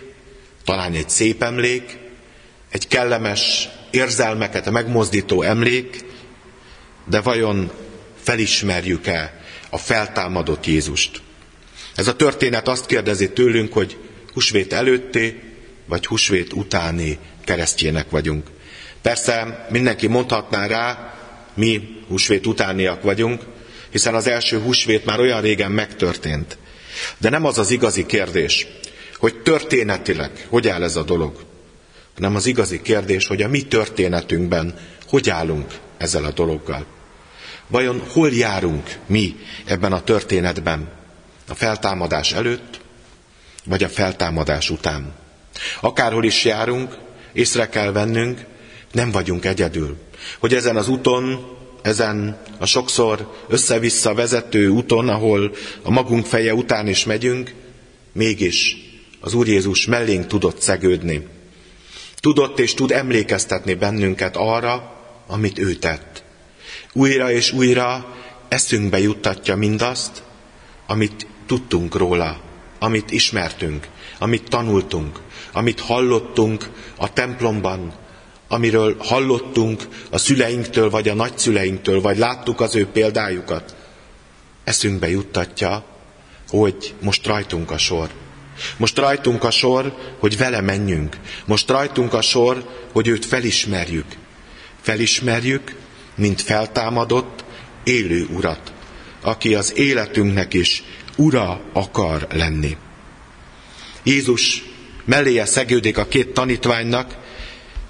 talán 0.65 0.93
egy 0.93 1.11
szép 1.11 1.43
emlék, 1.43 1.99
egy 2.71 2.89
kellemes 2.89 3.69
érzelmeket 3.91 4.71
megmozdító 4.71 5.43
emlék, 5.43 6.05
de 7.09 7.21
vajon 7.21 7.71
felismerjük-e 8.23 9.41
a 9.71 9.79
feltámadott 9.79 10.67
Jézust? 10.67 11.21
Ez 11.95 12.09
a 12.09 12.17
történet 12.17 12.69
azt 12.69 12.87
kérdezi 12.87 13.31
tőlünk, 13.31 13.73
hogy 13.73 13.97
húsvét 14.33 14.73
előtti 14.73 15.41
vagy 15.87 16.07
húsvét 16.07 16.53
utáni 16.53 17.19
keresztjének 17.45 18.11
vagyunk. 18.11 18.47
Persze 19.03 19.67
mindenki 19.71 20.07
mondhatná 20.07 20.67
rá, 20.67 21.15
mi 21.55 21.89
húsvét 22.09 22.47
utániak 22.47 23.03
vagyunk, 23.03 23.43
hiszen 23.91 24.15
az 24.15 24.27
első 24.27 24.61
húsvét 24.61 25.05
már 25.05 25.21
olyan 25.21 25.41
régen 25.41 25.71
megtörtént. 25.71 26.59
De 27.19 27.29
nem 27.29 27.45
az 27.45 27.59
az 27.59 27.71
igazi 27.71 28.07
kérdés, 28.07 28.67
hogy 29.17 29.43
történetileg 29.43 30.47
hogy 30.49 30.69
áll 30.69 30.83
ez 30.83 30.97
a 30.97 31.03
dolog, 31.03 31.45
hanem 32.15 32.35
az 32.35 32.47
igazi 32.47 32.83
kérdés, 32.83 33.27
hogy 33.27 33.43
a 33.43 33.49
mi 33.49 33.63
történetünkben 33.63 34.79
hogy 35.09 35.31
állunk 35.31 35.73
ezzel 35.99 36.25
a 36.25 36.33
dologgal. 36.33 36.87
Vajon 37.73 38.03
hol 38.09 38.33
járunk 38.33 38.99
mi 39.07 39.37
ebben 39.65 39.93
a 39.93 40.03
történetben? 40.03 40.89
A 41.49 41.55
feltámadás 41.55 42.33
előtt, 42.33 42.81
vagy 43.65 43.83
a 43.83 43.89
feltámadás 43.89 44.71
után? 44.71 45.13
Akárhol 45.81 46.25
is 46.25 46.45
járunk, 46.45 46.97
észre 47.33 47.69
kell 47.69 47.93
vennünk, 47.93 48.45
nem 48.93 49.11
vagyunk 49.11 49.45
egyedül. 49.45 49.97
Hogy 50.39 50.55
ezen 50.55 50.77
az 50.77 50.89
úton, 50.89 51.47
ezen 51.83 52.41
a 52.59 52.67
sokszor 52.67 53.37
össze-vissza 53.49 54.15
vezető 54.15 54.69
úton, 54.69 55.09
ahol 55.09 55.55
a 55.83 55.91
magunk 55.91 56.27
feje 56.27 56.55
után 56.55 56.87
is 56.87 57.05
megyünk, 57.05 57.55
mégis 58.13 58.77
az 59.21 59.35
Úr 59.35 59.47
Jézus 59.47 59.87
mellénk 59.87 60.27
tudott 60.27 60.61
szegődni. 60.61 61.27
Tudott 62.21 62.59
és 62.59 62.75
tud 62.75 62.91
emlékeztetni 62.91 63.75
bennünket 63.75 64.37
arra, 64.37 65.01
amit 65.27 65.59
ő 65.59 65.75
tett. 65.75 66.22
Újra 66.93 67.31
és 67.31 67.53
újra 67.53 68.15
eszünkbe 68.49 68.99
juttatja 68.99 69.57
mindazt, 69.57 70.23
amit 70.87 71.27
tudtunk 71.47 71.95
róla, 71.95 72.41
amit 72.79 73.11
ismertünk, 73.11 73.89
amit 74.19 74.49
tanultunk, 74.49 75.21
amit 75.53 75.81
hallottunk 75.81 76.71
a 76.97 77.13
templomban, 77.13 77.93
amiről 78.49 78.97
hallottunk 78.99 79.89
a 80.11 80.19
szüleinktől, 80.19 80.91
vagy 80.91 81.09
a 81.09 81.15
nagyszüleinktől, 81.15 82.01
vagy 82.01 82.19
láttuk 82.19 82.61
az 82.61 82.75
ő 82.77 82.87
példájukat, 82.87 83.75
eszünkbe 84.65 85.09
juttatja, 85.09 85.85
hogy 86.49 86.95
most 87.01 87.27
rajtunk 87.27 87.71
a 87.71 87.79
sor. 87.79 88.11
Most 88.77 88.99
rajtunk 88.99 89.45
a 89.45 89.51
sor, 89.51 89.97
hogy 90.19 90.37
vele 90.37 90.61
menjünk. 90.61 91.17
Most 91.45 91.71
rajtunk 91.71 92.15
a 92.15 92.21
sor, 92.21 92.65
hogy 92.93 93.09
őt 93.09 93.25
felismerjük. 93.25 94.07
Felismerjük, 94.81 95.75
mint 96.15 96.41
feltámadott, 96.41 97.45
élő 97.85 98.27
urat, 98.31 98.73
aki 99.21 99.55
az 99.55 99.77
életünknek 99.77 100.55
is 100.55 100.83
ura 101.17 101.61
akar 101.73 102.27
lenni. 102.31 102.77
Jézus 104.03 104.63
melléje 105.05 105.45
szegődik 105.45 105.99
a 105.99 106.07
két 106.07 106.35
tanítványnak, 106.35 107.17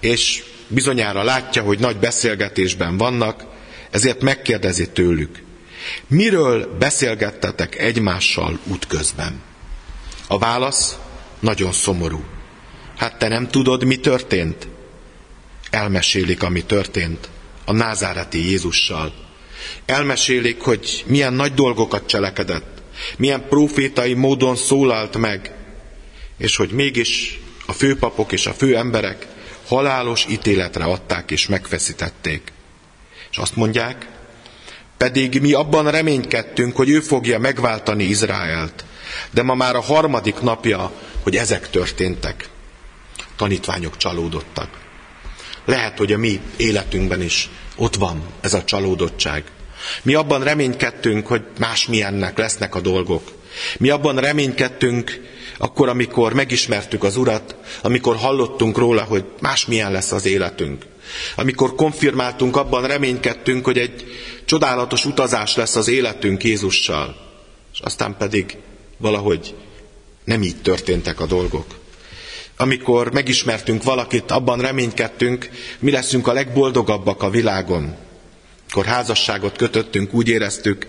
és 0.00 0.44
bizonyára 0.68 1.22
látja, 1.22 1.62
hogy 1.62 1.78
nagy 1.78 1.96
beszélgetésben 1.96 2.96
vannak, 2.96 3.44
ezért 3.90 4.22
megkérdezi 4.22 4.88
tőlük, 4.90 5.42
miről 6.06 6.76
beszélgettetek 6.78 7.78
egymással 7.78 8.58
útközben? 8.64 9.40
A 10.28 10.38
válasz 10.38 10.98
nagyon 11.40 11.72
szomorú. 11.72 12.24
Hát 12.96 13.18
te 13.18 13.28
nem 13.28 13.48
tudod, 13.48 13.84
mi 13.84 13.96
történt? 13.96 14.68
Elmesélik, 15.70 16.42
ami 16.42 16.64
történt 16.64 17.28
a 17.64 17.72
názáreti 17.72 18.48
Jézussal. 18.50 19.12
Elmesélik, 19.86 20.60
hogy 20.60 21.04
milyen 21.06 21.32
nagy 21.32 21.54
dolgokat 21.54 22.06
cselekedett, 22.06 22.82
milyen 23.16 23.48
profétai 23.48 24.14
módon 24.14 24.56
szólalt 24.56 25.16
meg, 25.16 25.54
és 26.38 26.56
hogy 26.56 26.70
mégis 26.70 27.40
a 27.66 27.72
főpapok 27.72 28.32
és 28.32 28.46
a 28.46 28.52
fő 28.52 28.76
emberek 28.76 29.26
halálos 29.66 30.26
ítéletre 30.28 30.84
adták 30.84 31.30
és 31.30 31.46
megfeszítették. 31.46 32.52
És 33.30 33.36
azt 33.36 33.56
mondják, 33.56 34.06
pedig 34.96 35.40
mi 35.40 35.52
abban 35.52 35.90
reménykedtünk, 35.90 36.76
hogy 36.76 36.88
ő 36.88 37.00
fogja 37.00 37.38
megváltani 37.38 38.04
Izraelt. 38.04 38.84
De 39.30 39.42
ma 39.42 39.54
már 39.54 39.76
a 39.76 39.80
harmadik 39.80 40.40
napja, 40.40 40.92
hogy 41.22 41.36
ezek 41.36 41.70
történtek. 41.70 42.48
Tanítványok 43.36 43.96
csalódottak. 43.96 44.81
Lehet, 45.64 45.98
hogy 45.98 46.12
a 46.12 46.18
mi 46.18 46.40
életünkben 46.56 47.22
is 47.22 47.50
ott 47.76 47.94
van 47.94 48.22
ez 48.40 48.54
a 48.54 48.64
csalódottság. 48.64 49.44
Mi 50.02 50.14
abban 50.14 50.42
reménykedtünk, 50.42 51.26
hogy 51.26 51.42
másmilyennek 51.58 52.38
lesznek 52.38 52.74
a 52.74 52.80
dolgok. 52.80 53.32
Mi 53.78 53.90
abban 53.90 54.16
reménykedtünk, 54.16 55.20
akkor, 55.58 55.88
amikor 55.88 56.32
megismertük 56.32 57.04
az 57.04 57.16
Urat, 57.16 57.56
amikor 57.82 58.16
hallottunk 58.16 58.78
róla, 58.78 59.02
hogy 59.02 59.24
másmilyen 59.40 59.92
lesz 59.92 60.12
az 60.12 60.26
életünk. 60.26 60.86
Amikor 61.36 61.74
konfirmáltunk, 61.74 62.56
abban 62.56 62.86
reménykedtünk, 62.86 63.64
hogy 63.64 63.78
egy 63.78 64.04
csodálatos 64.44 65.04
utazás 65.04 65.56
lesz 65.56 65.76
az 65.76 65.88
életünk 65.88 66.44
Jézussal. 66.44 67.16
És 67.72 67.80
aztán 67.80 68.16
pedig 68.18 68.56
valahogy 68.96 69.54
nem 70.24 70.42
így 70.42 70.62
történtek 70.62 71.20
a 71.20 71.26
dolgok. 71.26 71.66
Amikor 72.56 73.12
megismertünk 73.12 73.82
valakit, 73.82 74.30
abban 74.30 74.60
reménykedtünk, 74.60 75.50
mi 75.78 75.90
leszünk 75.90 76.26
a 76.26 76.32
legboldogabbak 76.32 77.22
a 77.22 77.30
világon. 77.30 77.96
Amikor 78.60 78.92
házasságot 78.92 79.56
kötöttünk, 79.56 80.14
úgy 80.14 80.28
éreztük, 80.28 80.86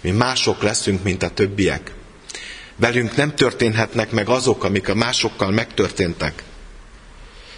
mi 0.00 0.10
mások 0.10 0.62
leszünk, 0.62 1.02
mint 1.02 1.22
a 1.22 1.30
többiek. 1.30 1.94
Velünk 2.76 3.16
nem 3.16 3.34
történhetnek 3.34 4.10
meg 4.10 4.28
azok, 4.28 4.64
amik 4.64 4.88
a 4.88 4.94
másokkal 4.94 5.50
megtörténtek. 5.50 6.42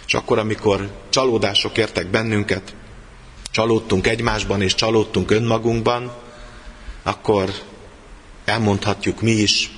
És 0.07 0.13
akkor, 0.13 0.37
amikor 0.37 0.91
csalódások 1.09 1.77
értek 1.77 2.07
bennünket, 2.07 2.75
csalódtunk 3.51 4.07
egymásban 4.07 4.61
és 4.61 4.75
csalódtunk 4.75 5.31
önmagunkban, 5.31 6.13
akkor 7.03 7.53
elmondhatjuk 8.45 9.21
mi 9.21 9.31
is, 9.31 9.71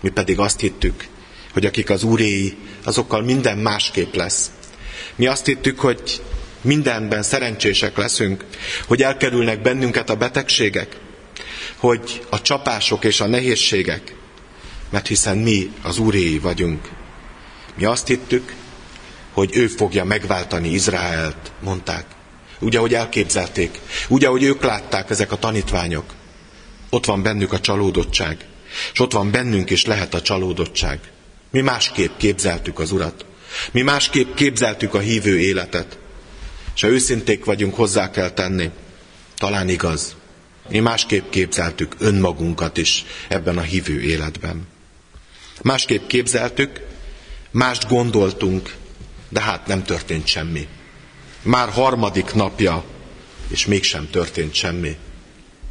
mi 0.00 0.08
pedig 0.08 0.38
azt 0.38 0.60
hittük, 0.60 1.08
hogy 1.54 1.66
akik 1.66 1.90
az 1.90 2.02
úréi, 2.02 2.56
azokkal 2.84 3.22
minden 3.22 3.58
másképp 3.58 4.14
lesz. 4.14 4.50
Mi 5.14 5.26
azt 5.26 5.46
hittük, 5.46 5.80
hogy 5.80 6.22
mindenben 6.60 7.22
szerencsések 7.22 7.96
leszünk, 7.96 8.44
hogy 8.86 9.02
elkerülnek 9.02 9.62
bennünket 9.62 10.10
a 10.10 10.16
betegségek, 10.16 10.96
hogy 11.76 12.22
a 12.30 12.42
csapások 12.42 13.04
és 13.04 13.20
a 13.20 13.26
nehézségek, 13.26 14.14
mert 14.90 15.06
hiszen 15.06 15.38
mi 15.38 15.70
az 15.82 15.98
úréi 15.98 16.38
vagyunk. 16.38 16.88
Mi 17.76 17.84
azt 17.84 18.06
hittük, 18.06 18.54
hogy 19.32 19.56
ő 19.56 19.66
fogja 19.66 20.04
megváltani 20.04 20.68
Izraelt, 20.68 21.52
mondták. 21.60 22.06
Úgy, 22.58 22.76
ahogy 22.76 22.94
elképzelték, 22.94 23.80
úgy, 24.08 24.24
ahogy 24.24 24.42
ők 24.42 24.62
látták 24.62 25.10
ezek 25.10 25.32
a 25.32 25.36
tanítványok. 25.38 26.14
Ott 26.90 27.04
van 27.04 27.22
bennük 27.22 27.52
a 27.52 27.60
csalódottság, 27.60 28.44
és 28.92 29.00
ott 29.00 29.12
van 29.12 29.30
bennünk 29.30 29.70
is 29.70 29.84
lehet 29.84 30.14
a 30.14 30.22
csalódottság. 30.22 30.98
Mi 31.54 31.60
másképp 31.60 32.16
képzeltük 32.16 32.78
az 32.78 32.90
Urat. 32.92 33.24
Mi 33.72 33.82
másképp 33.82 34.34
képzeltük 34.34 34.94
a 34.94 34.98
hívő 34.98 35.40
életet. 35.40 35.98
És 36.74 36.80
ha 36.80 36.88
őszinték 36.88 37.44
vagyunk, 37.44 37.74
hozzá 37.74 38.10
kell 38.10 38.30
tenni. 38.30 38.70
Talán 39.36 39.68
igaz. 39.68 40.16
Mi 40.68 40.78
másképp 40.78 41.30
képzeltük 41.30 41.94
önmagunkat 41.98 42.76
is 42.76 43.04
ebben 43.28 43.58
a 43.58 43.60
hívő 43.60 44.00
életben. 44.00 44.66
Másképp 45.62 46.06
képzeltük, 46.06 46.80
mást 47.50 47.88
gondoltunk, 47.88 48.74
de 49.28 49.40
hát 49.40 49.66
nem 49.66 49.82
történt 49.82 50.26
semmi. 50.26 50.68
Már 51.42 51.68
harmadik 51.68 52.32
napja, 52.32 52.84
és 53.48 53.66
mégsem 53.66 54.10
történt 54.10 54.54
semmi. 54.54 54.96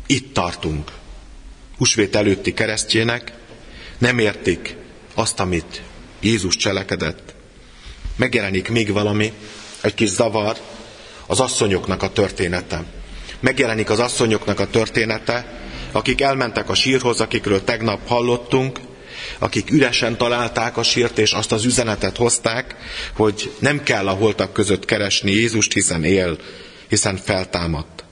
Itt 0.05 0.33
tartunk. 0.33 0.91
Husvét 1.77 2.15
előtti 2.15 2.53
keresztjének 2.53 3.33
nem 3.97 4.19
értik 4.19 4.81
azt, 5.13 5.39
amit 5.39 5.81
Jézus 6.19 6.55
cselekedett. 6.55 7.33
Megjelenik 8.15 8.69
még 8.69 8.91
valami, 8.91 9.33
egy 9.81 9.93
kis 9.93 10.09
zavar, 10.09 10.57
az 11.25 11.39
asszonyoknak 11.39 12.03
a 12.03 12.11
története. 12.11 12.83
Megjelenik 13.39 13.89
az 13.89 13.99
asszonyoknak 13.99 14.59
a 14.59 14.67
története, 14.67 15.61
akik 15.91 16.21
elmentek 16.21 16.69
a 16.69 16.73
sírhoz, 16.73 17.21
akikről 17.21 17.63
tegnap 17.63 18.07
hallottunk, 18.07 18.79
akik 19.39 19.71
üresen 19.71 20.17
találták 20.17 20.77
a 20.77 20.83
sírt, 20.83 21.17
és 21.17 21.31
azt 21.31 21.51
az 21.51 21.65
üzenetet 21.65 22.17
hozták, 22.17 22.75
hogy 23.13 23.51
nem 23.59 23.83
kell 23.83 24.07
a 24.07 24.11
holtak 24.11 24.53
között 24.53 24.85
keresni 24.85 25.31
Jézust, 25.31 25.73
hiszen 25.73 26.03
él, 26.03 26.37
hiszen 26.87 27.17
feltámadt. 27.17 28.03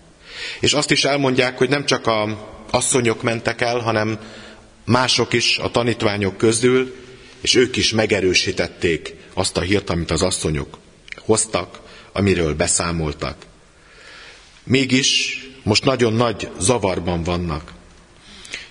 És 0.60 0.74
azt 0.74 0.92
is 0.92 1.04
elmondják, 1.04 1.58
hogy 1.58 1.70
nem 1.70 1.86
csak 1.86 2.08
a 2.08 2.50
asszonyok 2.72 3.24
mentek 3.24 3.62
el, 3.62 3.80
hanem 3.80 4.20
mások 4.86 5.34
is 5.34 5.58
a 5.58 5.72
tanítványok 5.72 6.38
közül, 6.38 6.96
és 7.41 7.56
ők 7.56 7.76
is 7.76 7.91
megerősítették 7.91 9.15
azt 9.34 9.58
a 9.58 9.62
hírt, 9.62 9.89
amit 9.89 10.12
az 10.12 10.22
asszonyok 10.22 10.78
hoztak, 11.17 11.80
amiről 12.13 12.56
beszámoltak. 12.56 13.36
Mégis 14.63 15.39
most 15.63 15.86
nagyon 15.86 16.13
nagy 16.13 16.50
zavarban 16.60 17.24
vannak. 17.24 17.72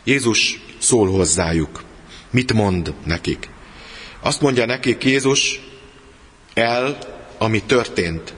Jézus 0.04 0.60
szól 0.78 1.10
hozzájuk. 1.10 1.82
Mit 2.30 2.52
mond 2.52 2.94
nekik? 3.04 3.48
Azt 4.20 4.40
mondja 4.40 4.66
nekik 4.66 5.04
Jézus, 5.04 5.60
el 6.54 6.98
ami 7.38 7.62
történt, 7.62 8.34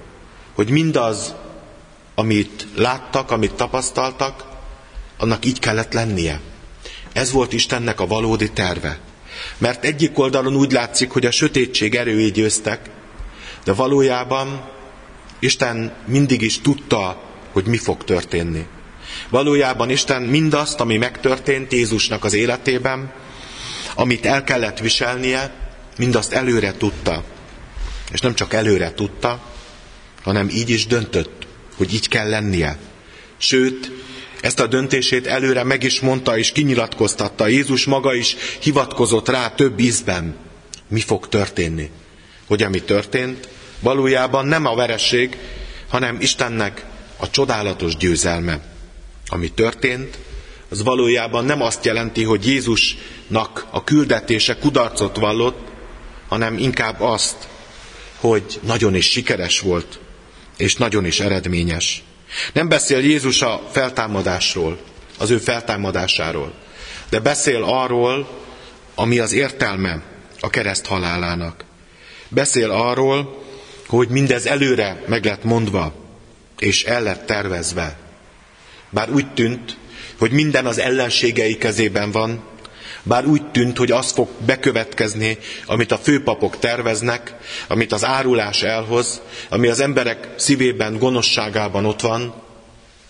hogy 0.54 0.68
mindaz, 0.68 1.34
amit 2.14 2.66
láttak, 2.76 3.30
amit 3.30 3.54
tapasztaltak, 3.54 4.44
annak 5.16 5.44
így 5.44 5.58
kellett 5.58 5.92
lennie. 5.92 6.40
Ez 7.12 7.32
volt 7.32 7.52
Istennek 7.52 8.00
a 8.00 8.06
valódi 8.06 8.50
terve. 8.50 8.98
Mert 9.58 9.84
egyik 9.84 10.18
oldalon 10.18 10.56
úgy 10.56 10.72
látszik, 10.72 11.10
hogy 11.10 11.26
a 11.26 11.30
sötétség 11.30 11.94
erői 11.94 12.30
győztek, 12.30 12.90
de 13.64 13.72
valójában 13.72 14.70
Isten 15.38 15.92
mindig 16.06 16.42
is 16.42 16.60
tudta, 16.60 17.22
hogy 17.52 17.66
mi 17.66 17.76
fog 17.76 18.04
történni. 18.04 18.66
Valójában 19.28 19.90
Isten 19.90 20.22
mindazt, 20.22 20.80
ami 20.80 20.96
megtörtént 20.96 21.72
Jézusnak 21.72 22.24
az 22.24 22.34
életében, 22.34 23.12
amit 23.94 24.26
el 24.26 24.44
kellett 24.44 24.78
viselnie, 24.78 25.54
mindazt 25.98 26.32
előre 26.32 26.72
tudta. 26.76 27.24
És 28.12 28.20
nem 28.20 28.34
csak 28.34 28.52
előre 28.52 28.94
tudta, 28.94 29.42
hanem 30.22 30.48
így 30.48 30.70
is 30.70 30.86
döntött, 30.86 31.46
hogy 31.76 31.94
így 31.94 32.08
kell 32.08 32.28
lennie. 32.28 32.78
Sőt, 33.36 33.92
ezt 34.42 34.60
a 34.60 34.66
döntését 34.66 35.26
előre 35.26 35.64
meg 35.64 35.82
is 35.82 36.00
mondta 36.00 36.38
és 36.38 36.52
kinyilatkoztatta. 36.52 37.46
Jézus 37.46 37.84
maga 37.84 38.14
is 38.14 38.36
hivatkozott 38.60 39.28
rá 39.28 39.48
több 39.48 39.80
ízben. 39.80 40.36
Mi 40.88 41.00
fog 41.00 41.28
történni? 41.28 41.90
Hogy 42.46 42.62
ami 42.62 42.82
történt, 42.82 43.48
valójában 43.80 44.46
nem 44.46 44.66
a 44.66 44.74
vereség, 44.74 45.36
hanem 45.88 46.20
Istennek 46.20 46.84
a 47.16 47.30
csodálatos 47.30 47.96
győzelme. 47.96 48.60
Ami 49.26 49.52
történt, 49.52 50.18
az 50.68 50.82
valójában 50.82 51.44
nem 51.44 51.62
azt 51.62 51.84
jelenti, 51.84 52.22
hogy 52.22 52.46
Jézusnak 52.46 53.66
a 53.70 53.84
küldetése 53.84 54.56
kudarcot 54.56 55.16
vallott, 55.16 55.58
hanem 56.28 56.58
inkább 56.58 57.00
azt, 57.00 57.48
hogy 58.16 58.60
nagyon 58.62 58.94
is 58.94 59.10
sikeres 59.10 59.60
volt, 59.60 59.98
és 60.56 60.76
nagyon 60.76 61.04
is 61.04 61.20
eredményes. 61.20 62.02
Nem 62.52 62.68
beszél 62.68 62.98
Jézus 62.98 63.42
a 63.42 63.68
feltámadásról, 63.72 64.78
az 65.18 65.30
ő 65.30 65.38
feltámadásáról, 65.38 66.52
de 67.08 67.20
beszél 67.20 67.62
arról, 67.62 68.40
ami 68.94 69.18
az 69.18 69.32
értelme 69.32 70.02
a 70.40 70.50
kereszt 70.50 70.86
halálának. 70.86 71.64
Beszél 72.28 72.70
arról, 72.70 73.44
hogy 73.86 74.08
mindez 74.08 74.46
előre 74.46 75.04
meg 75.06 75.24
lett 75.24 75.44
mondva, 75.44 75.94
és 76.58 76.84
el 76.84 77.02
lett 77.02 77.26
tervezve. 77.26 77.96
Bár 78.90 79.10
úgy 79.10 79.32
tűnt, 79.34 79.76
hogy 80.18 80.30
minden 80.30 80.66
az 80.66 80.78
ellenségei 80.78 81.56
kezében 81.56 82.10
van, 82.10 82.42
bár 83.02 83.26
úgy 83.26 83.50
tűnt, 83.50 83.78
hogy 83.78 83.90
az 83.90 84.12
fog 84.12 84.28
bekövetkezni, 84.46 85.38
amit 85.66 85.92
a 85.92 85.98
főpapok 85.98 86.58
terveznek, 86.58 87.34
amit 87.68 87.92
az 87.92 88.04
árulás 88.04 88.62
elhoz, 88.62 89.20
ami 89.48 89.68
az 89.68 89.80
emberek 89.80 90.28
szívében, 90.36 90.98
gonoszságában 90.98 91.84
ott 91.84 92.00
van, 92.00 92.42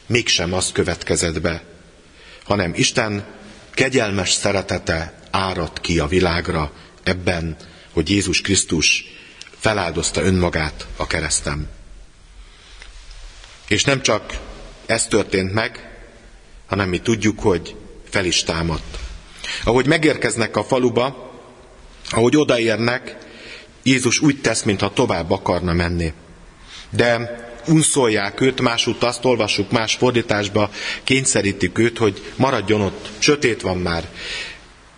mégsem 0.06 0.52
az 0.52 0.72
következett 0.72 1.40
be, 1.40 1.62
hanem 2.44 2.72
Isten 2.74 3.24
kegyelmes 3.74 4.30
szeretete 4.30 5.14
árad 5.30 5.80
ki 5.80 5.98
a 5.98 6.06
világra 6.06 6.72
ebben, 7.02 7.56
hogy 7.92 8.10
Jézus 8.10 8.40
Krisztus 8.40 9.04
feláldozta 9.58 10.22
önmagát 10.22 10.86
a 10.96 11.06
keresztem. 11.06 11.68
És 13.68 13.84
nem 13.84 14.02
csak 14.02 14.38
ez 14.86 15.06
történt 15.06 15.52
meg, 15.52 15.90
hanem 16.66 16.88
mi 16.88 16.98
tudjuk, 16.98 17.40
hogy 17.40 17.76
fel 18.10 18.24
is 18.24 18.42
támadt. 18.42 18.98
Ahogy 19.64 19.86
megérkeznek 19.86 20.56
a 20.56 20.64
faluba, 20.64 21.30
ahogy 22.10 22.36
odaérnek, 22.36 23.16
Jézus 23.82 24.20
úgy 24.20 24.40
tesz, 24.40 24.62
mintha 24.62 24.92
tovább 24.92 25.30
akarna 25.30 25.72
menni. 25.72 26.12
De 26.90 27.40
unszolják 27.66 28.40
őt, 28.40 28.60
másút 28.60 29.02
azt 29.02 29.24
olvassuk 29.24 29.70
más 29.70 29.94
fordításba, 29.94 30.70
kényszerítik 31.04 31.78
őt, 31.78 31.98
hogy 31.98 32.32
maradjon 32.36 32.80
ott, 32.80 33.08
sötét 33.18 33.60
van 33.60 33.78
már. 33.78 34.08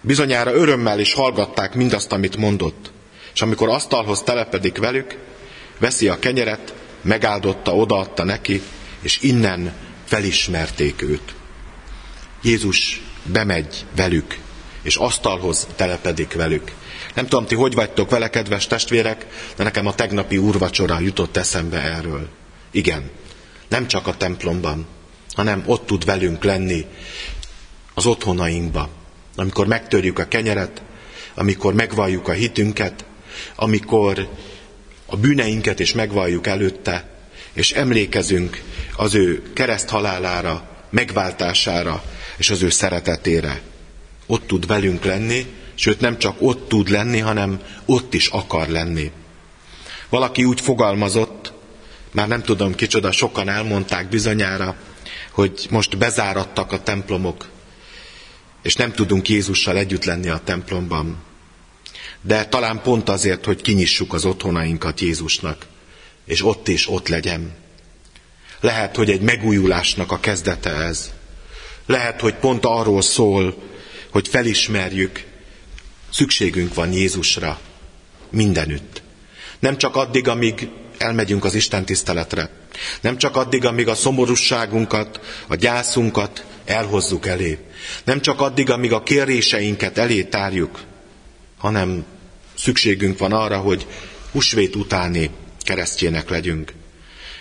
Bizonyára 0.01 0.53
örömmel 0.53 0.99
is 0.99 1.13
hallgatták 1.13 1.75
mindazt, 1.75 2.13
amit 2.13 2.37
mondott. 2.37 2.93
És 3.35 3.43
amikor 3.43 3.69
asztalhoz 3.69 4.23
telepedik 4.23 4.79
velük, 4.79 5.17
veszi 5.79 6.09
a 6.09 6.19
kenyeret, 6.19 6.75
megáldotta, 7.03 7.75
odaadta 7.75 8.25
neki, 8.25 8.63
és 9.01 9.21
innen 9.21 9.73
felismerték 10.05 11.03
őt. 11.03 11.35
Jézus 12.43 13.03
bemegy 13.23 13.85
velük, 13.97 14.39
és 14.85 14.97
asztalhoz 14.97 15.67
telepedik 15.77 16.33
velük. 16.33 16.73
Nem 17.15 17.27
tudom, 17.27 17.47
ti 17.47 17.55
hogy 17.55 17.75
vagytok 17.75 18.11
vele, 18.11 18.31
kedves 18.31 18.67
testvérek, 18.67 19.27
de 19.57 19.63
nekem 19.63 19.87
a 19.87 19.95
tegnapi 19.95 20.37
úrvacsora 20.37 21.01
jutott 21.01 21.37
eszembe 21.37 21.81
erről. 21.81 22.29
Igen, 22.71 23.11
nem 23.69 23.87
csak 23.87 24.07
a 24.07 24.17
templomban, 24.17 24.87
hanem 25.33 25.63
ott 25.67 25.87
tud 25.87 26.05
velünk 26.05 26.45
lenni 26.45 26.87
az 27.95 28.07
otthonainkba. 28.07 28.89
Amikor 29.37 29.67
megtörjük 29.67 30.19
a 30.19 30.29
kenyeret, 30.29 30.83
amikor 31.35 31.75
megvalljuk 31.75 32.29
a 32.29 32.33
hitünket, 32.33 33.05
amikor 33.55 34.29
a 35.07 35.17
bűneinket 35.17 35.81
is 35.81 35.93
megvalljuk 35.93 36.47
előtte, 36.47 37.09
és 37.53 37.73
emlékezünk 37.73 38.63
az 38.97 39.15
ő 39.15 39.53
kereszthalálára, 39.53 40.69
megváltására 40.91 42.03
és 42.37 42.51
az 42.51 42.63
ő 42.63 42.71
szeretetére. 42.71 43.61
Ott 44.27 44.47
tud 44.47 44.67
velünk 44.67 45.05
lenni, 45.05 45.47
sőt 45.75 46.01
nem 46.01 46.19
csak 46.19 46.37
ott 46.39 46.69
tud 46.69 46.89
lenni, 46.89 47.19
hanem 47.19 47.61
ott 47.85 48.15
is 48.15 48.27
akar 48.27 48.69
lenni. 48.69 49.11
Valaki 50.09 50.45
úgy 50.45 50.61
fogalmazott, 50.61 51.53
már 52.13 52.29
nem 52.29 52.43
tudom 52.43 52.75
kicsoda, 52.75 53.13
sokan 53.13 53.49
elmondták 53.49 54.09
bizonyára, 54.09 54.77
hogy 55.31 55.67
most 55.71 55.99
bezáradtak 55.99 56.73
a 56.73 56.83
templomok, 56.83 57.49
és 58.63 58.75
nem 58.75 58.93
tudunk 58.93 59.29
Jézussal 59.29 59.77
együtt 59.77 60.05
lenni 60.05 60.29
a 60.29 60.41
templomban. 60.45 61.23
De 62.21 62.45
talán 62.45 62.81
pont 62.83 63.09
azért, 63.09 63.45
hogy 63.45 63.63
kinyissuk 63.63 64.13
az 64.13 64.25
otthonainkat 64.25 65.01
Jézusnak, 65.01 65.67
és 66.25 66.45
ott 66.45 66.69
is 66.69 66.89
ott 66.89 67.09
legyen. 67.09 67.53
Lehet, 68.61 68.97
hogy 68.97 69.11
egy 69.11 69.21
megújulásnak 69.21 70.13
a 70.13 70.21
kezdete 70.21 70.71
ez. 70.71 71.13
Lehet, 71.87 72.21
hogy 72.21 72.35
pont 72.35 72.65
arról 72.65 73.03
szól, 73.03 73.57
hogy 74.15 74.29
felismerjük, 74.29 75.25
szükségünk 76.11 76.75
van 76.75 76.93
Jézusra 76.93 77.61
mindenütt. 78.31 79.03
Nem 79.59 79.77
csak 79.77 79.97
addig, 79.97 80.29
amíg 80.29 80.69
elmegyünk 80.99 81.45
az 81.45 81.55
Isten 81.55 81.85
tiszteletre. 81.85 82.51
Nem 83.01 83.17
csak 83.19 83.37
addig, 83.37 83.65
amíg 83.65 83.89
a 83.89 83.95
szomorúságunkat, 83.95 85.21
a 85.47 85.55
gyászunkat 85.55 86.45
elhozzuk 86.65 87.27
elé. 87.27 87.59
Nem 88.05 88.21
csak 88.21 88.41
addig, 88.41 88.71
amíg 88.71 88.93
a 88.93 89.03
kéréseinket 89.03 89.99
elé 89.99 90.23
tárjuk, 90.23 90.83
hanem 91.59 92.05
szükségünk 92.55 93.19
van 93.19 93.33
arra, 93.33 93.59
hogy 93.59 93.87
husvét 94.33 94.77
utáni 94.77 95.31
keresztjének 95.61 96.29
legyünk. 96.29 96.73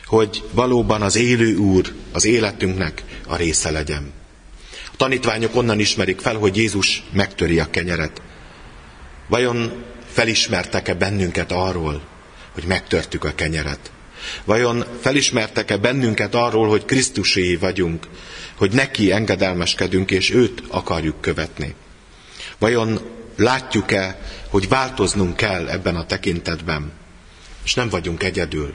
Hogy 0.05 0.43
valóban 0.51 1.01
az 1.01 1.15
élő 1.15 1.55
Úr 1.55 1.93
az 2.11 2.25
életünknek 2.25 3.03
a 3.27 3.35
része 3.35 3.71
legyen. 3.71 4.21
A 4.93 4.95
tanítványok 4.97 5.55
onnan 5.55 5.79
ismerik 5.79 6.19
fel, 6.19 6.35
hogy 6.35 6.57
Jézus 6.57 7.03
megtöri 7.11 7.59
a 7.59 7.69
kenyeret. 7.69 8.21
Vajon 9.27 9.83
felismertek-e 10.11 10.93
bennünket 10.93 11.51
arról, 11.51 12.01
hogy 12.51 12.63
megtörtük 12.63 13.23
a 13.23 13.35
kenyeret? 13.35 13.91
Vajon 14.45 14.85
felismertek-e 15.01 15.77
bennünket 15.77 16.35
arról, 16.35 16.67
hogy 16.67 16.85
Krisztusé 16.85 17.55
vagyunk, 17.55 18.07
hogy 18.55 18.71
neki 18.71 19.11
engedelmeskedünk, 19.11 20.11
és 20.11 20.31
őt 20.31 20.63
akarjuk 20.67 21.21
követni? 21.21 21.75
Vajon 22.57 22.99
látjuk-e, 23.35 24.19
hogy 24.49 24.67
változnunk 24.67 25.35
kell 25.35 25.69
ebben 25.69 25.95
a 25.95 26.05
tekintetben? 26.05 26.91
És 27.63 27.73
nem 27.73 27.89
vagyunk 27.89 28.23
egyedül, 28.23 28.73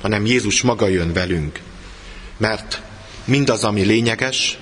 hanem 0.00 0.26
Jézus 0.26 0.62
maga 0.62 0.88
jön 0.88 1.12
velünk. 1.12 1.60
Mert 2.36 2.82
mindaz, 3.24 3.64
ami 3.64 3.82
lényeges, 3.82 4.58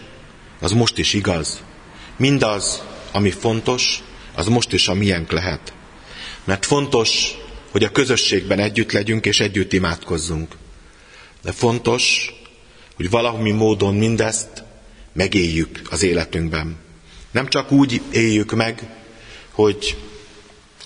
az 0.60 0.72
most 0.72 0.98
is 0.98 1.12
igaz. 1.12 1.62
Mindaz, 2.16 2.82
ami 3.12 3.30
fontos, 3.30 4.02
az 4.34 4.46
most 4.46 4.72
is 4.72 4.88
a 4.88 4.94
miénk 4.94 5.30
lehet. 5.30 5.72
Mert 6.44 6.66
fontos 6.66 7.34
hogy 7.70 7.84
a 7.84 7.92
közösségben 7.92 8.58
együtt 8.58 8.92
legyünk 8.92 9.26
és 9.26 9.40
együtt 9.40 9.72
imádkozzunk. 9.72 10.56
De 11.42 11.52
fontos, 11.52 12.34
hogy 12.96 13.10
valami 13.10 13.50
módon 13.50 13.94
mindezt 13.94 14.62
megéljük 15.12 15.80
az 15.90 16.02
életünkben. 16.02 16.76
Nem 17.30 17.48
csak 17.48 17.72
úgy 17.72 18.00
éljük 18.12 18.52
meg, 18.52 18.88
hogy 19.50 19.96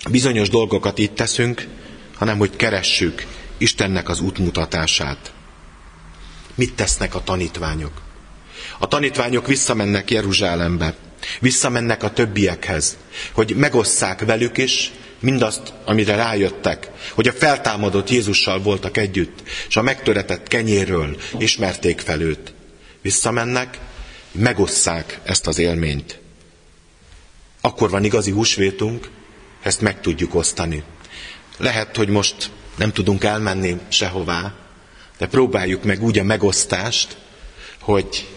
bizonyos 0.09 0.49
dolgokat 0.49 0.97
itt 0.97 1.15
teszünk, 1.15 1.67
hanem 2.15 2.37
hogy 2.37 2.55
keressük 2.55 3.25
Istennek 3.57 4.09
az 4.09 4.19
útmutatását. 4.19 5.33
Mit 6.55 6.73
tesznek 6.73 7.15
a 7.15 7.23
tanítványok? 7.23 8.01
A 8.79 8.87
tanítványok 8.87 9.47
visszamennek 9.47 10.11
Jeruzsálembe, 10.11 10.95
visszamennek 11.39 12.03
a 12.03 12.11
többiekhez, 12.11 12.97
hogy 13.31 13.55
megosszák 13.55 14.25
velük 14.25 14.57
is, 14.57 14.91
mindazt, 15.19 15.73
amire 15.85 16.15
rájöttek, 16.15 16.89
hogy 17.13 17.27
a 17.27 17.33
feltámadott 17.33 18.09
Jézussal 18.09 18.61
voltak 18.61 18.97
együtt, 18.97 19.43
és 19.67 19.75
a 19.75 19.81
megtöretett 19.81 20.47
kenyérről 20.47 21.17
ismerték 21.37 21.99
fel 21.99 22.21
őt. 22.21 22.53
Visszamennek, 23.01 23.79
megosszák 24.31 25.19
ezt 25.23 25.47
az 25.47 25.57
élményt. 25.57 26.19
Akkor 27.61 27.89
van 27.89 28.03
igazi 28.03 28.31
húsvétunk, 28.31 29.09
ezt 29.61 29.81
meg 29.81 30.01
tudjuk 30.01 30.35
osztani. 30.35 30.83
Lehet, 31.57 31.95
hogy 31.95 32.09
most 32.09 32.51
nem 32.75 32.91
tudunk 32.91 33.23
elmenni 33.23 33.77
sehová, 33.87 34.53
de 35.17 35.27
próbáljuk 35.27 35.83
meg 35.83 36.03
úgy 36.03 36.19
a 36.19 36.23
megosztást, 36.23 37.17
hogy 37.79 38.27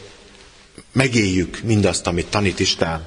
megéljük 0.99 1.61
mindazt, 1.63 2.07
amit 2.07 2.27
tanít 2.27 2.61
Isten. 2.61 3.07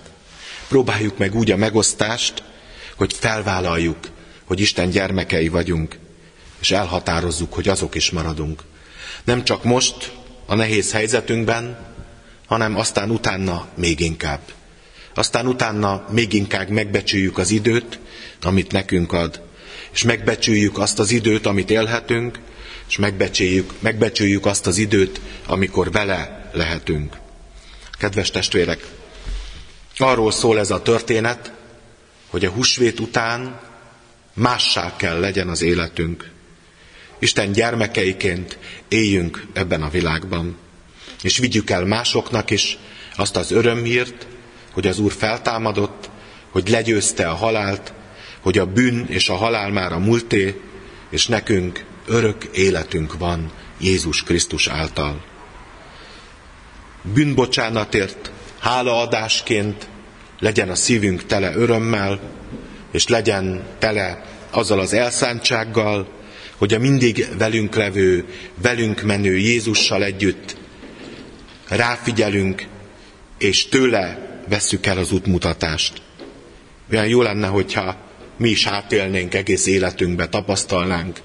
Próbáljuk 0.67 1.17
meg 1.17 1.35
úgy 1.35 1.51
a 1.51 1.57
megosztást, 1.57 2.43
hogy 2.95 3.13
felvállaljuk, 3.13 3.97
hogy 4.45 4.59
Isten 4.59 4.89
gyermekei 4.89 5.47
vagyunk, 5.47 5.97
és 6.61 6.71
elhatározzuk, 6.71 7.53
hogy 7.53 7.67
azok 7.67 7.95
is 7.95 8.11
maradunk. 8.11 8.61
Nem 9.23 9.43
csak 9.43 9.63
most, 9.63 10.11
a 10.45 10.55
nehéz 10.55 10.91
helyzetünkben, 10.91 11.87
hanem 12.47 12.75
aztán 12.77 13.09
utána 13.09 13.67
még 13.75 13.99
inkább. 13.99 14.39
Aztán 15.15 15.47
utána 15.47 16.05
még 16.09 16.33
inkább 16.33 16.69
megbecsüljük 16.69 17.37
az 17.37 17.49
időt, 17.51 17.99
amit 18.41 18.71
nekünk 18.71 19.13
ad, 19.13 19.41
és 19.93 20.03
megbecsüljük 20.03 20.77
azt 20.77 20.99
az 20.99 21.11
időt, 21.11 21.45
amit 21.45 21.69
élhetünk, 21.69 22.39
és 22.89 22.97
megbecsüljük, 22.97 23.73
megbecsüljük 23.79 24.45
azt 24.45 24.67
az 24.67 24.77
időt, 24.77 25.21
amikor 25.45 25.91
vele 25.91 26.49
lehetünk. 26.53 27.20
Kedves 28.01 28.31
testvérek, 28.31 28.87
arról 29.97 30.31
szól 30.31 30.59
ez 30.59 30.71
a 30.71 30.81
történet, 30.81 31.51
hogy 32.27 32.45
a 32.45 32.49
húsvét 32.49 32.99
után 32.99 33.59
mássá 34.33 34.95
kell 34.95 35.19
legyen 35.19 35.49
az 35.49 35.61
életünk. 35.61 36.29
Isten 37.19 37.51
gyermekeiként 37.51 38.57
éljünk 38.87 39.45
ebben 39.53 39.81
a 39.81 39.89
világban, 39.89 40.57
és 41.21 41.37
vigyük 41.37 41.69
el 41.69 41.85
másoknak 41.85 42.51
is 42.51 42.77
azt 43.15 43.35
az 43.35 43.51
örömhírt, 43.51 44.27
hogy 44.71 44.87
az 44.87 44.99
Úr 44.99 45.11
feltámadott, 45.11 46.09
hogy 46.49 46.69
legyőzte 46.69 47.29
a 47.29 47.35
halált, 47.35 47.93
hogy 48.39 48.57
a 48.57 48.65
bűn 48.65 49.05
és 49.09 49.29
a 49.29 49.35
halál 49.35 49.71
már 49.71 49.93
a 49.93 49.99
múlté, 49.99 50.61
és 51.09 51.27
nekünk 51.27 51.85
örök 52.05 52.43
életünk 52.43 53.17
van 53.17 53.51
Jézus 53.79 54.23
Krisztus 54.23 54.67
által. 54.67 55.30
Bűnbocsánatért 57.01 58.31
hálaadásként 58.59 59.87
legyen 60.39 60.69
a 60.69 60.75
szívünk 60.75 61.25
tele 61.25 61.55
örömmel, 61.55 62.19
és 62.91 63.07
legyen 63.07 63.63
tele 63.79 64.25
azzal 64.49 64.79
az 64.79 64.93
elszántsággal, 64.93 66.07
hogy 66.57 66.73
a 66.73 66.79
mindig 66.79 67.27
velünk 67.37 67.75
levő, 67.75 68.25
velünk 68.61 69.01
menő 69.01 69.37
Jézussal 69.37 70.03
együtt 70.03 70.55
ráfigyelünk, 71.67 72.67
és 73.37 73.67
tőle 73.67 74.29
vesszük 74.47 74.85
el 74.85 74.97
az 74.97 75.11
útmutatást. 75.11 76.01
Olyan 76.91 77.07
jó 77.07 77.21
lenne, 77.21 77.47
hogyha 77.47 77.95
mi 78.37 78.49
is 78.49 78.65
átélnénk 78.65 79.33
egész 79.33 79.65
életünkbe, 79.65 80.27
tapasztalnánk, 80.27 81.19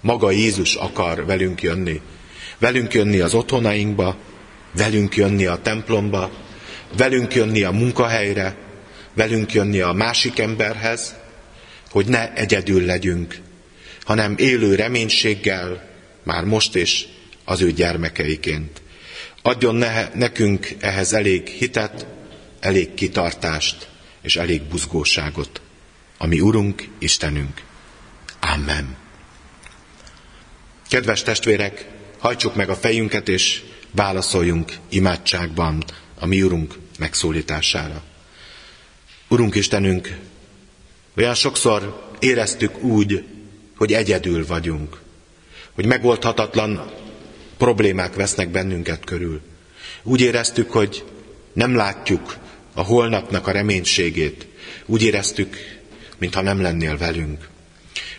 maga 0.00 0.30
Jézus 0.30 0.74
akar 0.74 1.26
velünk 1.26 1.62
jönni. 1.62 2.00
Velünk 2.58 2.94
jönni 2.94 3.20
az 3.20 3.34
otthonainkba, 3.34 4.16
velünk 4.72 5.16
jönni 5.16 5.46
a 5.46 5.60
templomba, 5.62 6.30
velünk 6.96 7.34
jönni 7.34 7.62
a 7.62 7.70
munkahelyre, 7.70 8.56
velünk 9.14 9.52
jönni 9.52 9.80
a 9.80 9.92
másik 9.92 10.38
emberhez, 10.38 11.14
hogy 11.90 12.06
ne 12.06 12.32
egyedül 12.32 12.84
legyünk, 12.84 13.38
hanem 14.04 14.34
élő 14.38 14.74
reménységgel, 14.74 15.90
már 16.22 16.44
most 16.44 16.74
is 16.74 17.06
az 17.44 17.60
ő 17.60 17.72
gyermekeiként. 17.72 18.82
Adjon 19.42 19.74
ne, 19.74 20.08
nekünk 20.14 20.76
ehhez 20.80 21.12
elég 21.12 21.46
hitet, 21.46 22.06
elég 22.60 22.94
kitartást 22.94 23.88
és 24.22 24.36
elég 24.36 24.62
buzgóságot, 24.62 25.60
ami 26.18 26.40
Urunk, 26.40 26.88
Istenünk. 26.98 27.62
Amen. 28.40 28.96
Kedves 30.88 31.22
testvérek, 31.22 31.86
hajtsuk 32.18 32.54
meg 32.54 32.68
a 32.68 32.76
fejünket 32.76 33.28
és 33.28 33.62
válaszoljunk 33.92 34.72
imádságban 34.88 35.84
a 36.18 36.26
mi 36.26 36.42
Urunk 36.42 36.78
megszólítására. 36.98 38.02
Urunk 39.28 39.54
Istenünk, 39.54 40.18
olyan 41.16 41.34
sokszor 41.34 42.10
éreztük 42.18 42.82
úgy, 42.82 43.24
hogy 43.76 43.92
egyedül 43.92 44.46
vagyunk, 44.46 45.00
hogy 45.74 45.86
megoldhatatlan 45.86 46.90
problémák 47.56 48.14
vesznek 48.14 48.48
bennünket 48.48 49.04
körül. 49.04 49.40
Úgy 50.02 50.20
éreztük, 50.20 50.70
hogy 50.70 51.04
nem 51.52 51.74
látjuk 51.74 52.36
a 52.74 52.82
holnapnak 52.82 53.46
a 53.46 53.50
reménységét. 53.50 54.46
Úgy 54.86 55.02
éreztük, 55.02 55.56
mintha 56.18 56.40
nem 56.40 56.60
lennél 56.60 56.96
velünk. 56.96 57.48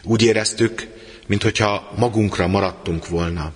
Úgy 0.04 0.24
éreztük, 0.24 0.88
mintha 1.28 1.94
magunkra 1.98 2.48
maradtunk 2.48 3.08
volna. 3.08 3.54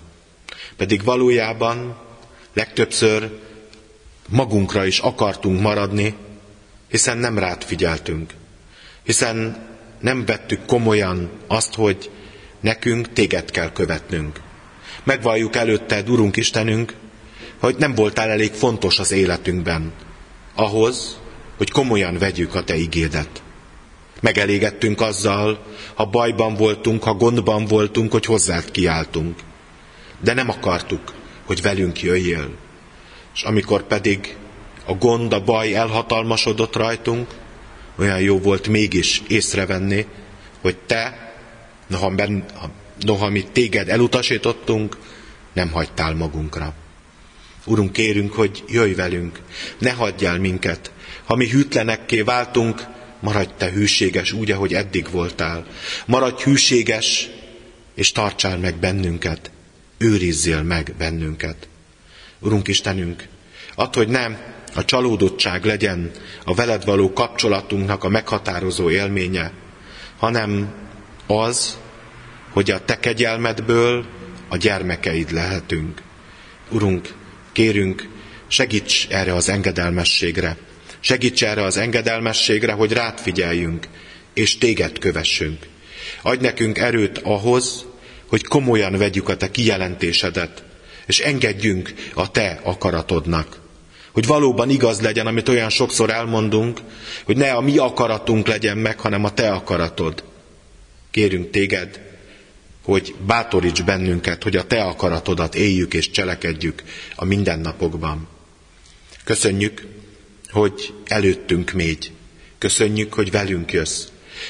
Pedig 0.78 1.04
valójában 1.04 2.07
legtöbbször 2.58 3.40
magunkra 4.30 4.86
is 4.86 5.00
akartunk 5.00 5.62
maradni, 5.62 6.16
hiszen 6.90 7.18
nem 7.18 7.38
rád 7.38 7.64
figyeltünk. 7.64 8.34
Hiszen 9.04 9.68
nem 10.00 10.26
vettük 10.26 10.66
komolyan 10.66 11.30
azt, 11.48 11.74
hogy 11.74 12.10
nekünk 12.60 13.14
téged 13.14 13.52
kell 13.52 13.72
követnünk. 13.72 14.42
Megvalljuk 15.04 15.56
előtted, 15.56 16.10
Urunk 16.10 16.36
Istenünk, 16.38 16.94
hogy 17.60 17.76
nem 17.78 17.96
voltál 17.96 18.30
elég 18.30 18.52
fontos 18.52 19.00
az 19.00 19.12
életünkben, 19.12 19.94
ahhoz, 20.56 21.18
hogy 21.58 21.72
komolyan 21.72 22.18
vegyük 22.18 22.56
a 22.56 22.64
Te 22.64 22.76
igédet. 22.76 23.42
Megelégettünk 24.22 25.02
azzal, 25.02 25.66
ha 25.94 26.06
bajban 26.06 26.54
voltunk, 26.54 27.04
ha 27.04 27.14
gondban 27.14 27.66
voltunk, 27.66 28.12
hogy 28.12 28.26
hozzád 28.26 28.72
kiáltunk. 28.72 29.40
De 30.20 30.34
nem 30.34 30.50
akartuk, 30.50 31.14
hogy 31.48 31.62
velünk 31.62 32.02
jöjjél. 32.02 32.50
És 33.36 33.44
amikor 33.44 33.84
pedig 33.84 34.36
a 34.86 34.94
gond, 34.94 35.34
a 35.34 35.44
baj 35.44 35.76
elhatalmasodott 35.76 36.76
rajtunk, 36.76 37.28
olyan 37.96 38.20
jó 38.20 38.40
volt 38.40 38.68
mégis 38.68 39.22
észrevenni, 39.28 40.06
hogy 40.62 40.78
te, 40.78 41.32
noha, 41.88 42.10
ben, 42.10 42.46
noha 43.00 43.30
mi 43.30 43.44
téged 43.52 43.90
elutasítottunk, 43.90 44.98
nem 45.54 45.72
hagytál 45.72 46.16
magunkra. 46.16 46.74
Urunk, 47.66 47.92
kérünk, 47.92 48.34
hogy 48.34 48.64
jöjj 48.68 48.94
velünk, 48.94 49.40
ne 49.80 49.92
hagyjál 49.92 50.40
minket. 50.40 50.92
Ha 51.26 51.36
mi 51.36 51.50
hűtlenekké 51.50 52.22
váltunk, 52.22 52.86
maradj 53.20 53.52
te 53.58 53.72
hűséges 53.72 54.32
úgy, 54.32 54.52
ahogy 54.52 54.74
eddig 54.74 55.12
voltál. 55.12 55.66
Maradj 56.06 56.44
hűséges, 56.44 57.30
és 57.96 58.12
tartsál 58.12 58.58
meg 58.58 58.76
bennünket. 58.76 59.52
Őrizzél 59.98 60.64
meg 60.64 60.94
bennünket. 60.98 61.68
Urunk 62.40 62.68
Istenünk, 62.68 63.28
add, 63.76 63.96
hogy 63.96 64.08
nem 64.08 64.38
a 64.76 64.86
csalódottság 64.86 65.66
legyen 65.66 66.12
a 66.44 66.54
veled 66.54 66.86
való 66.86 67.14
kapcsolatunknak 67.14 68.04
a 68.04 68.10
meghatározó 68.10 68.90
élménye, 68.90 69.52
hanem 70.18 70.74
az, 71.28 71.78
hogy 72.50 72.72
a 72.72 72.86
te 72.86 73.00
kegyelmedből 73.00 74.06
a 74.50 74.58
gyermekeid 74.58 75.32
lehetünk. 75.32 76.02
Urunk, 76.70 77.14
Kérünk, 77.58 78.08
segíts 78.48 79.08
erre 79.10 79.34
az 79.34 79.50
engedelmességre. 79.50 80.58
Segíts 81.00 81.44
erre 81.44 81.64
az 81.64 81.78
engedelmességre, 81.78 82.72
hogy 82.72 82.92
rád 82.92 83.20
figyeljünk, 83.20 83.88
és 84.34 84.58
téged 84.58 85.00
kövessünk. 85.00 85.68
Adj 86.22 86.42
nekünk 86.42 86.78
erőt 86.78 87.18
ahhoz, 87.18 87.86
hogy 88.28 88.44
komolyan 88.44 88.98
vegyük 88.98 89.30
a 89.30 89.38
te 89.38 89.52
kijelentésedet, 89.52 90.64
és 91.06 91.20
engedjünk 91.20 91.94
a 92.14 92.32
te 92.32 92.60
akaratodnak. 92.64 93.60
Hogy 94.12 94.26
valóban 94.26 94.70
igaz 94.70 95.02
legyen, 95.02 95.28
amit 95.28 95.50
olyan 95.50 95.70
sokszor 95.70 96.10
elmondunk, 96.10 96.80
hogy 97.24 97.38
ne 97.38 97.52
a 97.52 97.62
mi 97.62 97.78
akaratunk 97.78 98.48
legyen 98.48 98.78
meg, 98.78 99.00
hanem 99.00 99.24
a 99.24 99.34
te 99.34 99.52
akaratod. 99.52 100.24
Kérünk 101.12 101.50
téged, 101.50 102.00
hogy 102.88 103.16
bátoríts 103.26 103.84
bennünket, 103.84 104.44
hogy 104.44 104.56
a 104.56 104.68
Te 104.68 104.84
akaratodat 104.84 105.56
éljük 105.56 105.94
és 105.94 106.12
cselekedjük 106.12 106.84
a 107.16 107.26
mindennapokban. 107.26 108.28
Köszönjük, 109.24 109.88
hogy 110.50 110.94
előttünk 111.06 111.72
még. 111.72 111.98
Köszönjük, 112.58 113.14
hogy 113.14 113.32
velünk 113.32 113.72
jössz. 113.72 114.08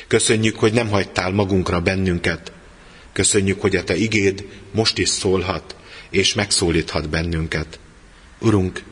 Köszönjük, 0.07 0.55
hogy 0.55 0.73
nem 0.73 0.89
hagytál 0.89 1.31
magunkra 1.31 1.81
bennünket. 1.81 2.51
Köszönjük, 3.17 3.61
hogy 3.61 3.75
a 3.75 3.83
Te 3.83 3.95
igéd 3.95 4.45
most 4.71 4.97
is 4.97 5.09
szólhat, 5.09 5.75
és 6.09 6.33
megszólíthat 6.33 7.09
bennünket. 7.09 7.79
Urunk, 8.39 8.83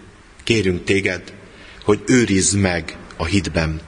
kérünk 0.44 0.84
Téged, 0.84 1.34
hogy 1.84 2.00
őrizd 2.06 2.58
meg 2.58 2.98
a 3.18 3.26
hitben. 3.26 3.82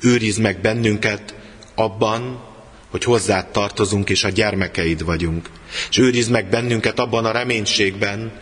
Őrizd 0.00 0.40
meg 0.40 0.60
bennünket 0.60 1.34
abban, 1.74 2.44
hogy 2.90 3.04
hozzád 3.04 3.46
tartozunk 3.46 4.10
és 4.10 4.24
a 4.24 4.28
gyermekeid 4.28 5.04
vagyunk. 5.04 5.50
És 5.90 5.98
őrizd 5.98 6.30
meg 6.30 6.48
bennünket 6.48 6.98
abban 6.98 7.24
a 7.24 7.32
reménységben, 7.32 8.40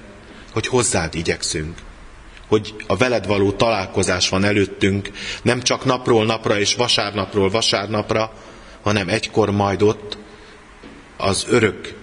hogy 0.53 0.67
hozzád 0.67 1.15
igyekszünk. 1.15 1.79
Hogy 2.47 2.75
a 2.87 2.97
veled 2.97 3.27
való 3.27 3.53
találkozás 3.53 4.29
van 4.29 4.45
előttünk, 4.45 5.11
nem 5.43 5.63
csak 5.63 5.85
napról 5.85 6.25
napra 6.25 6.59
és 6.59 6.75
vasárnapról 6.75 7.51
vasárnapra, 7.51 8.33
hanem 8.83 9.09
egykor 9.09 9.51
majd 9.51 9.83
ott 9.83 10.21
az 11.23 11.47
örök 11.49 11.95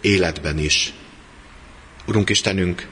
életben 0.00 0.58
is. 0.58 0.92
Urunk 2.06 2.30
Istenünk, 2.30 2.86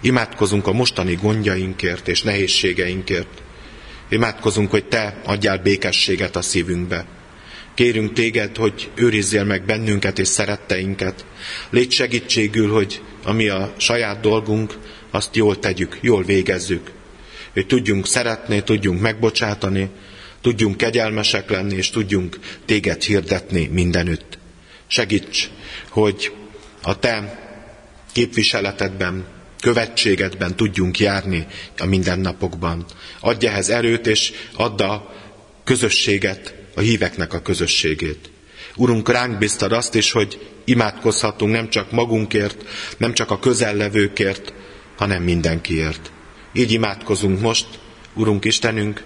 imádkozunk 0.00 0.66
a 0.66 0.72
mostani 0.72 1.14
gondjainkért 1.14 2.08
és 2.08 2.22
nehézségeinkért. 2.22 3.42
Imádkozunk, 4.08 4.70
hogy 4.70 4.84
Te 4.84 5.20
adjál 5.24 5.58
békességet 5.58 6.36
a 6.36 6.42
szívünkbe. 6.42 7.06
Kérünk 7.74 8.12
téged, 8.12 8.56
hogy 8.56 8.90
őrizzél 8.94 9.44
meg 9.44 9.64
bennünket 9.64 10.18
és 10.18 10.28
szeretteinket. 10.28 11.24
Légy 11.70 11.92
segítségül, 11.92 12.72
hogy 12.72 13.02
ami 13.24 13.48
a 13.48 13.74
saját 13.76 14.20
dolgunk, 14.20 14.78
azt 15.10 15.36
jól 15.36 15.58
tegyük, 15.58 15.98
jól 16.00 16.22
végezzük. 16.22 16.90
Hogy 17.52 17.66
tudjunk 17.66 18.06
szeretni, 18.06 18.62
tudjunk 18.62 19.00
megbocsátani, 19.00 19.88
tudjunk 20.40 20.76
kegyelmesek 20.76 21.50
lenni, 21.50 21.74
és 21.74 21.90
tudjunk 21.90 22.38
téged 22.64 23.02
hirdetni 23.02 23.66
mindenütt. 23.72 24.40
Segíts, 24.92 25.50
hogy 25.88 26.32
a 26.82 26.98
te 26.98 27.40
képviseletedben, 28.12 29.26
követségedben 29.60 30.56
tudjunk 30.56 30.98
járni 30.98 31.46
a 31.78 31.84
mindennapokban. 31.86 32.84
Adj 33.20 33.46
ehhez 33.46 33.70
erőt, 33.70 34.06
és 34.06 34.32
add 34.56 34.82
a 34.82 35.14
közösséget, 35.64 36.54
a 36.74 36.80
híveknek 36.80 37.32
a 37.32 37.42
közösségét. 37.42 38.30
Urunk, 38.76 39.08
ránk 39.08 39.38
biztad 39.38 39.72
azt 39.72 39.94
is, 39.94 40.12
hogy 40.12 40.48
imádkozhatunk 40.64 41.52
nem 41.52 41.68
csak 41.68 41.90
magunkért, 41.90 42.64
nem 42.98 43.12
csak 43.12 43.30
a 43.30 43.38
közellevőkért, 43.38 44.52
hanem 44.96 45.22
mindenkiért. 45.22 46.10
Így 46.52 46.72
imádkozunk 46.72 47.40
most, 47.40 47.66
Urunk 48.14 48.44
Istenünk, 48.44 49.02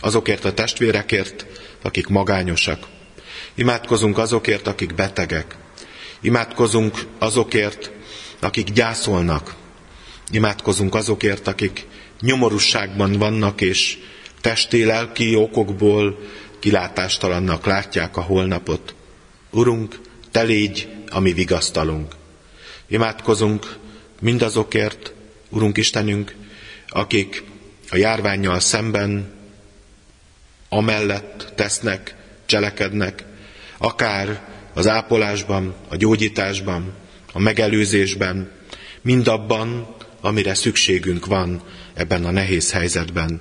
azokért 0.00 0.44
a 0.44 0.54
testvérekért, 0.54 1.46
akik 1.82 2.06
magányosak. 2.06 2.86
Imádkozunk 3.54 4.18
azokért, 4.18 4.66
akik 4.66 4.94
betegek. 4.94 5.56
Imádkozunk 6.20 7.06
azokért, 7.18 7.90
akik 8.40 8.70
gyászolnak. 8.72 9.54
Imádkozunk 10.30 10.94
azokért, 10.94 11.46
akik 11.46 11.86
nyomorúságban 12.20 13.12
vannak, 13.12 13.60
és 13.60 13.98
testi, 14.40 14.84
lelki 14.84 15.36
okokból 15.36 16.18
kilátástalannak 16.58 17.66
látják 17.66 18.16
a 18.16 18.20
holnapot. 18.20 18.94
Urunk, 19.50 20.00
te 20.30 20.42
légy 20.42 20.88
a 21.08 21.20
vigasztalunk. 21.20 22.14
Imádkozunk 22.86 23.76
mindazokért, 24.20 25.12
Urunk 25.48 25.76
Istenünk, 25.76 26.34
akik 26.88 27.44
a 27.90 27.96
járványjal 27.96 28.60
szemben 28.60 29.32
amellett 30.68 31.52
tesznek, 31.54 32.14
cselekednek, 32.46 33.24
akár 33.82 34.48
az 34.74 34.86
ápolásban, 34.86 35.74
a 35.88 35.96
gyógyításban, 35.96 36.92
a 37.32 37.38
megelőzésben, 37.38 38.50
mindabban, 39.02 39.96
amire 40.20 40.54
szükségünk 40.54 41.26
van 41.26 41.62
ebben 41.94 42.24
a 42.24 42.30
nehéz 42.30 42.72
helyzetben. 42.72 43.40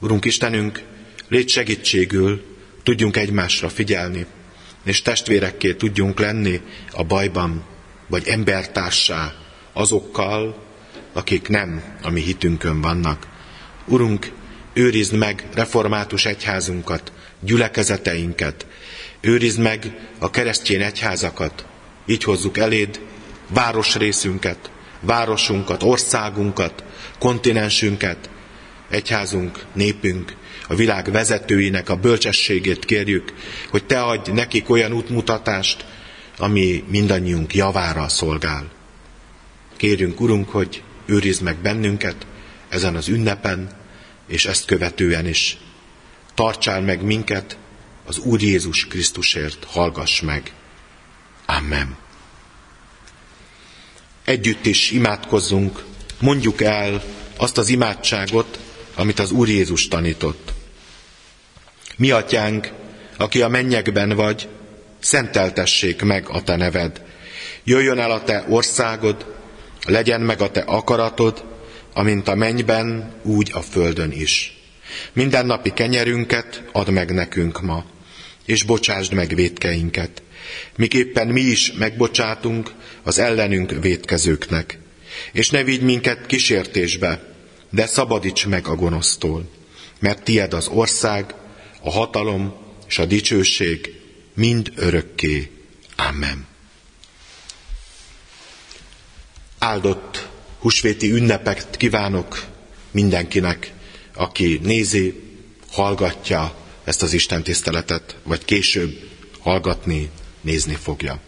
Urunk 0.00 0.24
Istenünk, 0.24 0.82
légy 1.28 1.48
segítségül, 1.48 2.44
tudjunk 2.82 3.16
egymásra 3.16 3.68
figyelni, 3.68 4.26
és 4.84 5.02
testvérekké 5.02 5.74
tudjunk 5.74 6.20
lenni 6.20 6.60
a 6.92 7.04
bajban, 7.04 7.64
vagy 8.08 8.28
embertársá 8.28 9.34
azokkal, 9.72 10.64
akik 11.12 11.48
nem 11.48 11.82
a 12.02 12.10
mi 12.10 12.20
hitünkön 12.20 12.80
vannak. 12.80 13.26
Urunk, 13.86 14.32
őrizd 14.72 15.14
meg 15.14 15.48
református 15.54 16.26
egyházunkat, 16.26 17.12
gyülekezeteinket, 17.40 18.66
őrizd 19.20 19.58
meg 19.58 20.08
a 20.18 20.30
keresztény 20.30 20.82
egyházakat, 20.82 21.64
így 22.06 22.24
hozzuk 22.24 22.58
eléd 22.58 23.00
városrészünket, 23.48 24.70
városunkat, 25.00 25.82
országunkat, 25.82 26.84
kontinensünket, 27.18 28.30
egyházunk, 28.90 29.64
népünk, 29.72 30.36
a 30.68 30.74
világ 30.74 31.10
vezetőinek 31.10 31.88
a 31.88 31.96
bölcsességét 31.96 32.84
kérjük, 32.84 33.32
hogy 33.70 33.84
Te 33.84 34.02
adj 34.02 34.30
nekik 34.30 34.70
olyan 34.70 34.92
útmutatást, 34.92 35.84
ami 36.38 36.84
mindannyiunk 36.88 37.54
javára 37.54 38.08
szolgál. 38.08 38.70
Kérünk, 39.76 40.20
Urunk, 40.20 40.48
hogy 40.48 40.82
őrizd 41.06 41.42
meg 41.42 41.56
bennünket 41.56 42.26
ezen 42.68 42.96
az 42.96 43.08
ünnepen, 43.08 43.70
és 44.28 44.46
ezt 44.46 44.64
követően 44.64 45.26
is. 45.26 45.56
Tartsál 46.34 46.80
meg 46.80 47.02
minket 47.02 47.56
az 48.10 48.18
Úr 48.18 48.42
Jézus 48.42 48.86
Krisztusért, 48.86 49.64
hallgass 49.64 50.20
meg. 50.20 50.52
Amen. 51.46 51.96
Együtt 54.24 54.66
is 54.66 54.90
imádkozzunk, 54.90 55.84
mondjuk 56.20 56.60
el 56.60 57.02
azt 57.36 57.58
az 57.58 57.68
imádságot, 57.68 58.58
amit 58.94 59.18
az 59.18 59.30
Úr 59.30 59.48
Jézus 59.48 59.88
tanított. 59.88 60.52
Mi 61.96 62.10
atyánk, 62.10 62.72
aki 63.16 63.42
a 63.42 63.48
mennyekben 63.48 64.08
vagy, 64.16 64.48
szenteltessék 65.00 66.02
meg 66.02 66.28
a 66.28 66.42
te 66.42 66.56
neved. 66.56 67.02
Jöjjön 67.64 67.98
el 67.98 68.10
a 68.10 68.24
te 68.24 68.44
országod, 68.48 69.34
legyen 69.86 70.20
meg 70.20 70.40
a 70.40 70.50
te 70.50 70.60
akaratod, 70.60 71.44
amint 71.92 72.28
a 72.28 72.34
mennyben, 72.34 73.12
úgy 73.22 73.50
a 73.54 73.60
földön 73.60 74.12
is. 74.12 74.60
Minden 75.12 75.46
napi 75.46 75.70
kenyerünket 75.70 76.62
add 76.72 76.90
meg 76.90 77.14
nekünk 77.14 77.60
ma, 77.60 77.84
és 78.50 78.62
bocsásd 78.62 79.12
meg 79.12 79.34
védkeinket, 79.34 80.22
miképpen 80.76 81.28
mi 81.28 81.40
is 81.40 81.72
megbocsátunk 81.72 82.72
az 83.02 83.18
ellenünk 83.18 83.70
védkezőknek. 83.80 84.78
És 85.32 85.50
ne 85.50 85.64
vigy 85.64 85.82
minket 85.82 86.26
kísértésbe, 86.26 87.34
de 87.70 87.86
szabadíts 87.86 88.46
meg 88.46 88.66
a 88.66 88.74
gonosztól, 88.74 89.50
mert 89.98 90.22
tied 90.22 90.52
az 90.52 90.68
ország, 90.68 91.34
a 91.80 91.90
hatalom 91.90 92.54
és 92.88 92.98
a 92.98 93.04
dicsőség 93.04 93.94
mind 94.34 94.72
örökké. 94.76 95.50
Amen. 95.96 96.46
Áldott 99.58 100.28
husvéti 100.58 101.10
ünnepet 101.10 101.76
kívánok 101.76 102.44
mindenkinek, 102.90 103.72
aki 104.14 104.60
nézi, 104.62 105.20
hallgatja 105.70 106.59
ezt 106.84 107.02
az 107.02 107.12
Isten 107.12 107.42
tiszteletet, 107.42 108.16
vagy 108.22 108.44
később 108.44 109.08
hallgatni, 109.40 110.10
nézni 110.40 110.74
fogja. 110.74 111.20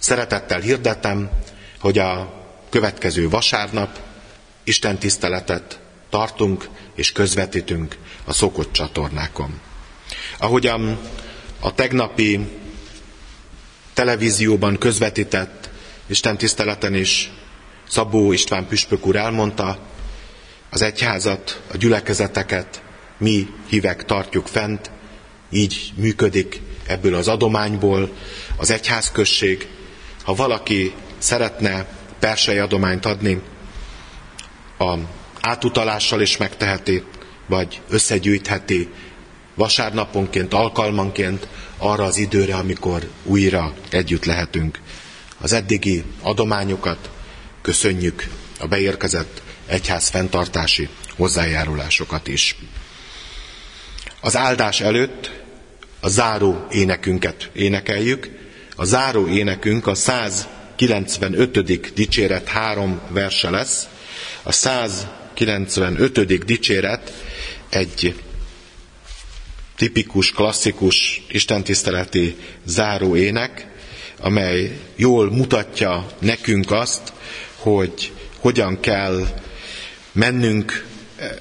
Szeretettel 0.00 0.60
hirdetem, 0.60 1.30
hogy 1.80 1.98
a 1.98 2.42
következő 2.70 3.28
vasárnap 3.28 3.98
Isten 4.64 4.98
tiszteletet 4.98 5.80
tartunk 6.10 6.68
és 6.94 7.12
közvetítünk 7.12 7.96
a 8.24 8.32
szokott 8.32 8.72
csatornákon. 8.72 9.60
Ahogyan 10.38 10.98
a 11.60 11.74
tegnapi 11.74 12.40
televízióban 13.92 14.78
közvetített 14.78 15.70
Isten 16.06 16.36
tiszteleten 16.36 16.94
is 16.94 17.30
Szabó 17.88 18.32
István 18.32 18.66
püspök 18.66 19.06
úr 19.06 19.16
elmondta, 19.16 19.78
az 20.70 20.82
egyházat, 20.82 21.62
a 21.72 21.76
gyülekezeteket 21.76 22.82
mi 23.18 23.48
hívek 23.68 24.04
tartjuk 24.04 24.46
fent, 24.46 24.90
így 25.50 25.92
működik 25.96 26.60
ebből 26.86 27.14
az 27.14 27.28
adományból 27.28 28.12
az 28.56 28.70
egyházközség. 28.70 29.68
Ha 30.24 30.34
valaki 30.34 30.92
szeretne 31.18 31.86
persei 32.18 32.58
adományt 32.58 33.06
adni, 33.06 33.42
a 34.78 34.94
átutalással 35.40 36.20
is 36.20 36.36
megteheti, 36.36 37.02
vagy 37.46 37.80
összegyűjtheti 37.88 38.88
vasárnaponként, 39.54 40.54
alkalmanként 40.54 41.48
arra 41.78 42.04
az 42.04 42.16
időre, 42.16 42.54
amikor 42.54 43.10
újra 43.22 43.74
együtt 43.90 44.24
lehetünk. 44.24 44.80
Az 45.40 45.52
eddigi 45.52 46.04
adományokat 46.22 47.10
köszönjük, 47.62 48.28
a 48.60 48.66
beérkezett 48.66 49.42
egyház 49.66 50.08
fenntartási 50.08 50.88
hozzájárulásokat 51.16 52.28
is. 52.28 52.56
Az 54.24 54.36
áldás 54.36 54.80
előtt 54.80 55.30
a 56.00 56.08
záró 56.08 56.66
énekünket 56.70 57.50
énekeljük. 57.52 58.28
A 58.76 58.84
záró 58.84 59.28
énekünk 59.28 59.86
a 59.86 59.94
195. 59.94 61.92
dicséret 61.94 62.48
három 62.48 63.00
verse 63.08 63.50
lesz. 63.50 63.88
A 64.42 64.52
195. 64.52 66.44
dicséret 66.44 67.12
egy 67.68 68.14
tipikus, 69.76 70.32
klasszikus 70.32 71.22
istentiszteleti 71.28 72.36
záró 72.66 73.16
ének, 73.16 73.66
amely 74.20 74.78
jól 74.96 75.30
mutatja 75.30 76.06
nekünk 76.18 76.70
azt, 76.70 77.12
hogy 77.56 78.12
hogyan 78.38 78.80
kell 78.80 79.26
mennünk, 80.12 80.86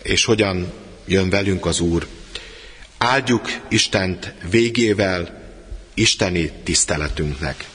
és 0.02 0.26
hogyan 0.26 0.72
jön 1.06 1.30
velünk 1.30 1.66
az 1.66 1.80
Úr. 1.80 2.08
Áldjuk 3.04 3.62
Istent 3.68 4.34
végével, 4.50 5.42
isteni 5.94 6.52
tiszteletünknek. 6.64 7.68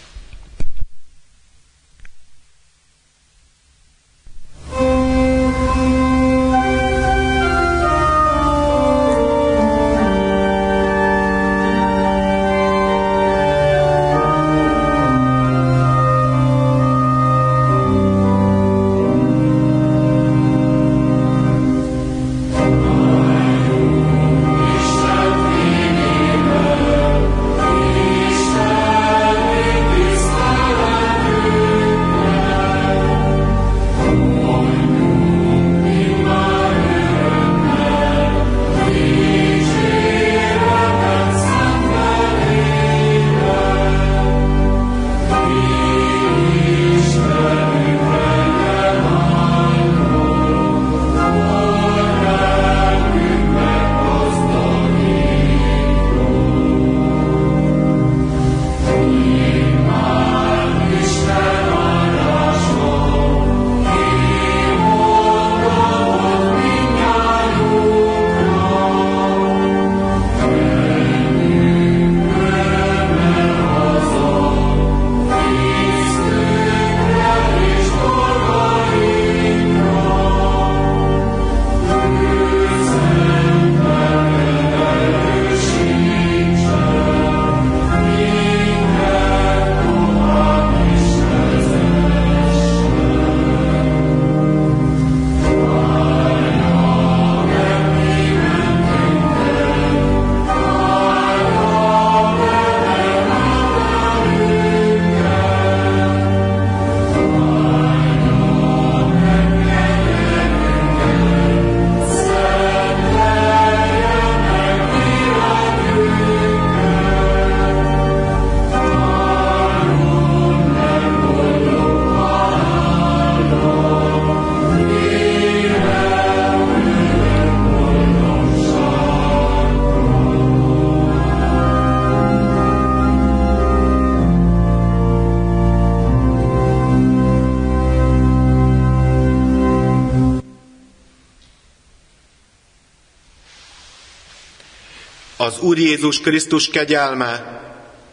Az 145.49 145.61
Úr 145.61 145.79
Jézus 145.79 146.21
Krisztus 146.21 146.71
kegyelme, 146.71 147.61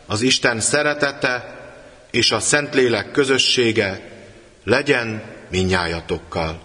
az 0.05 0.21
Isten 0.21 0.59
szeretete 0.59 1.59
és 2.11 2.31
a 2.31 2.39
Szentlélek 2.39 3.11
közössége 3.11 4.11
legyen 4.63 5.23
minnyájatokkal. 5.49 6.64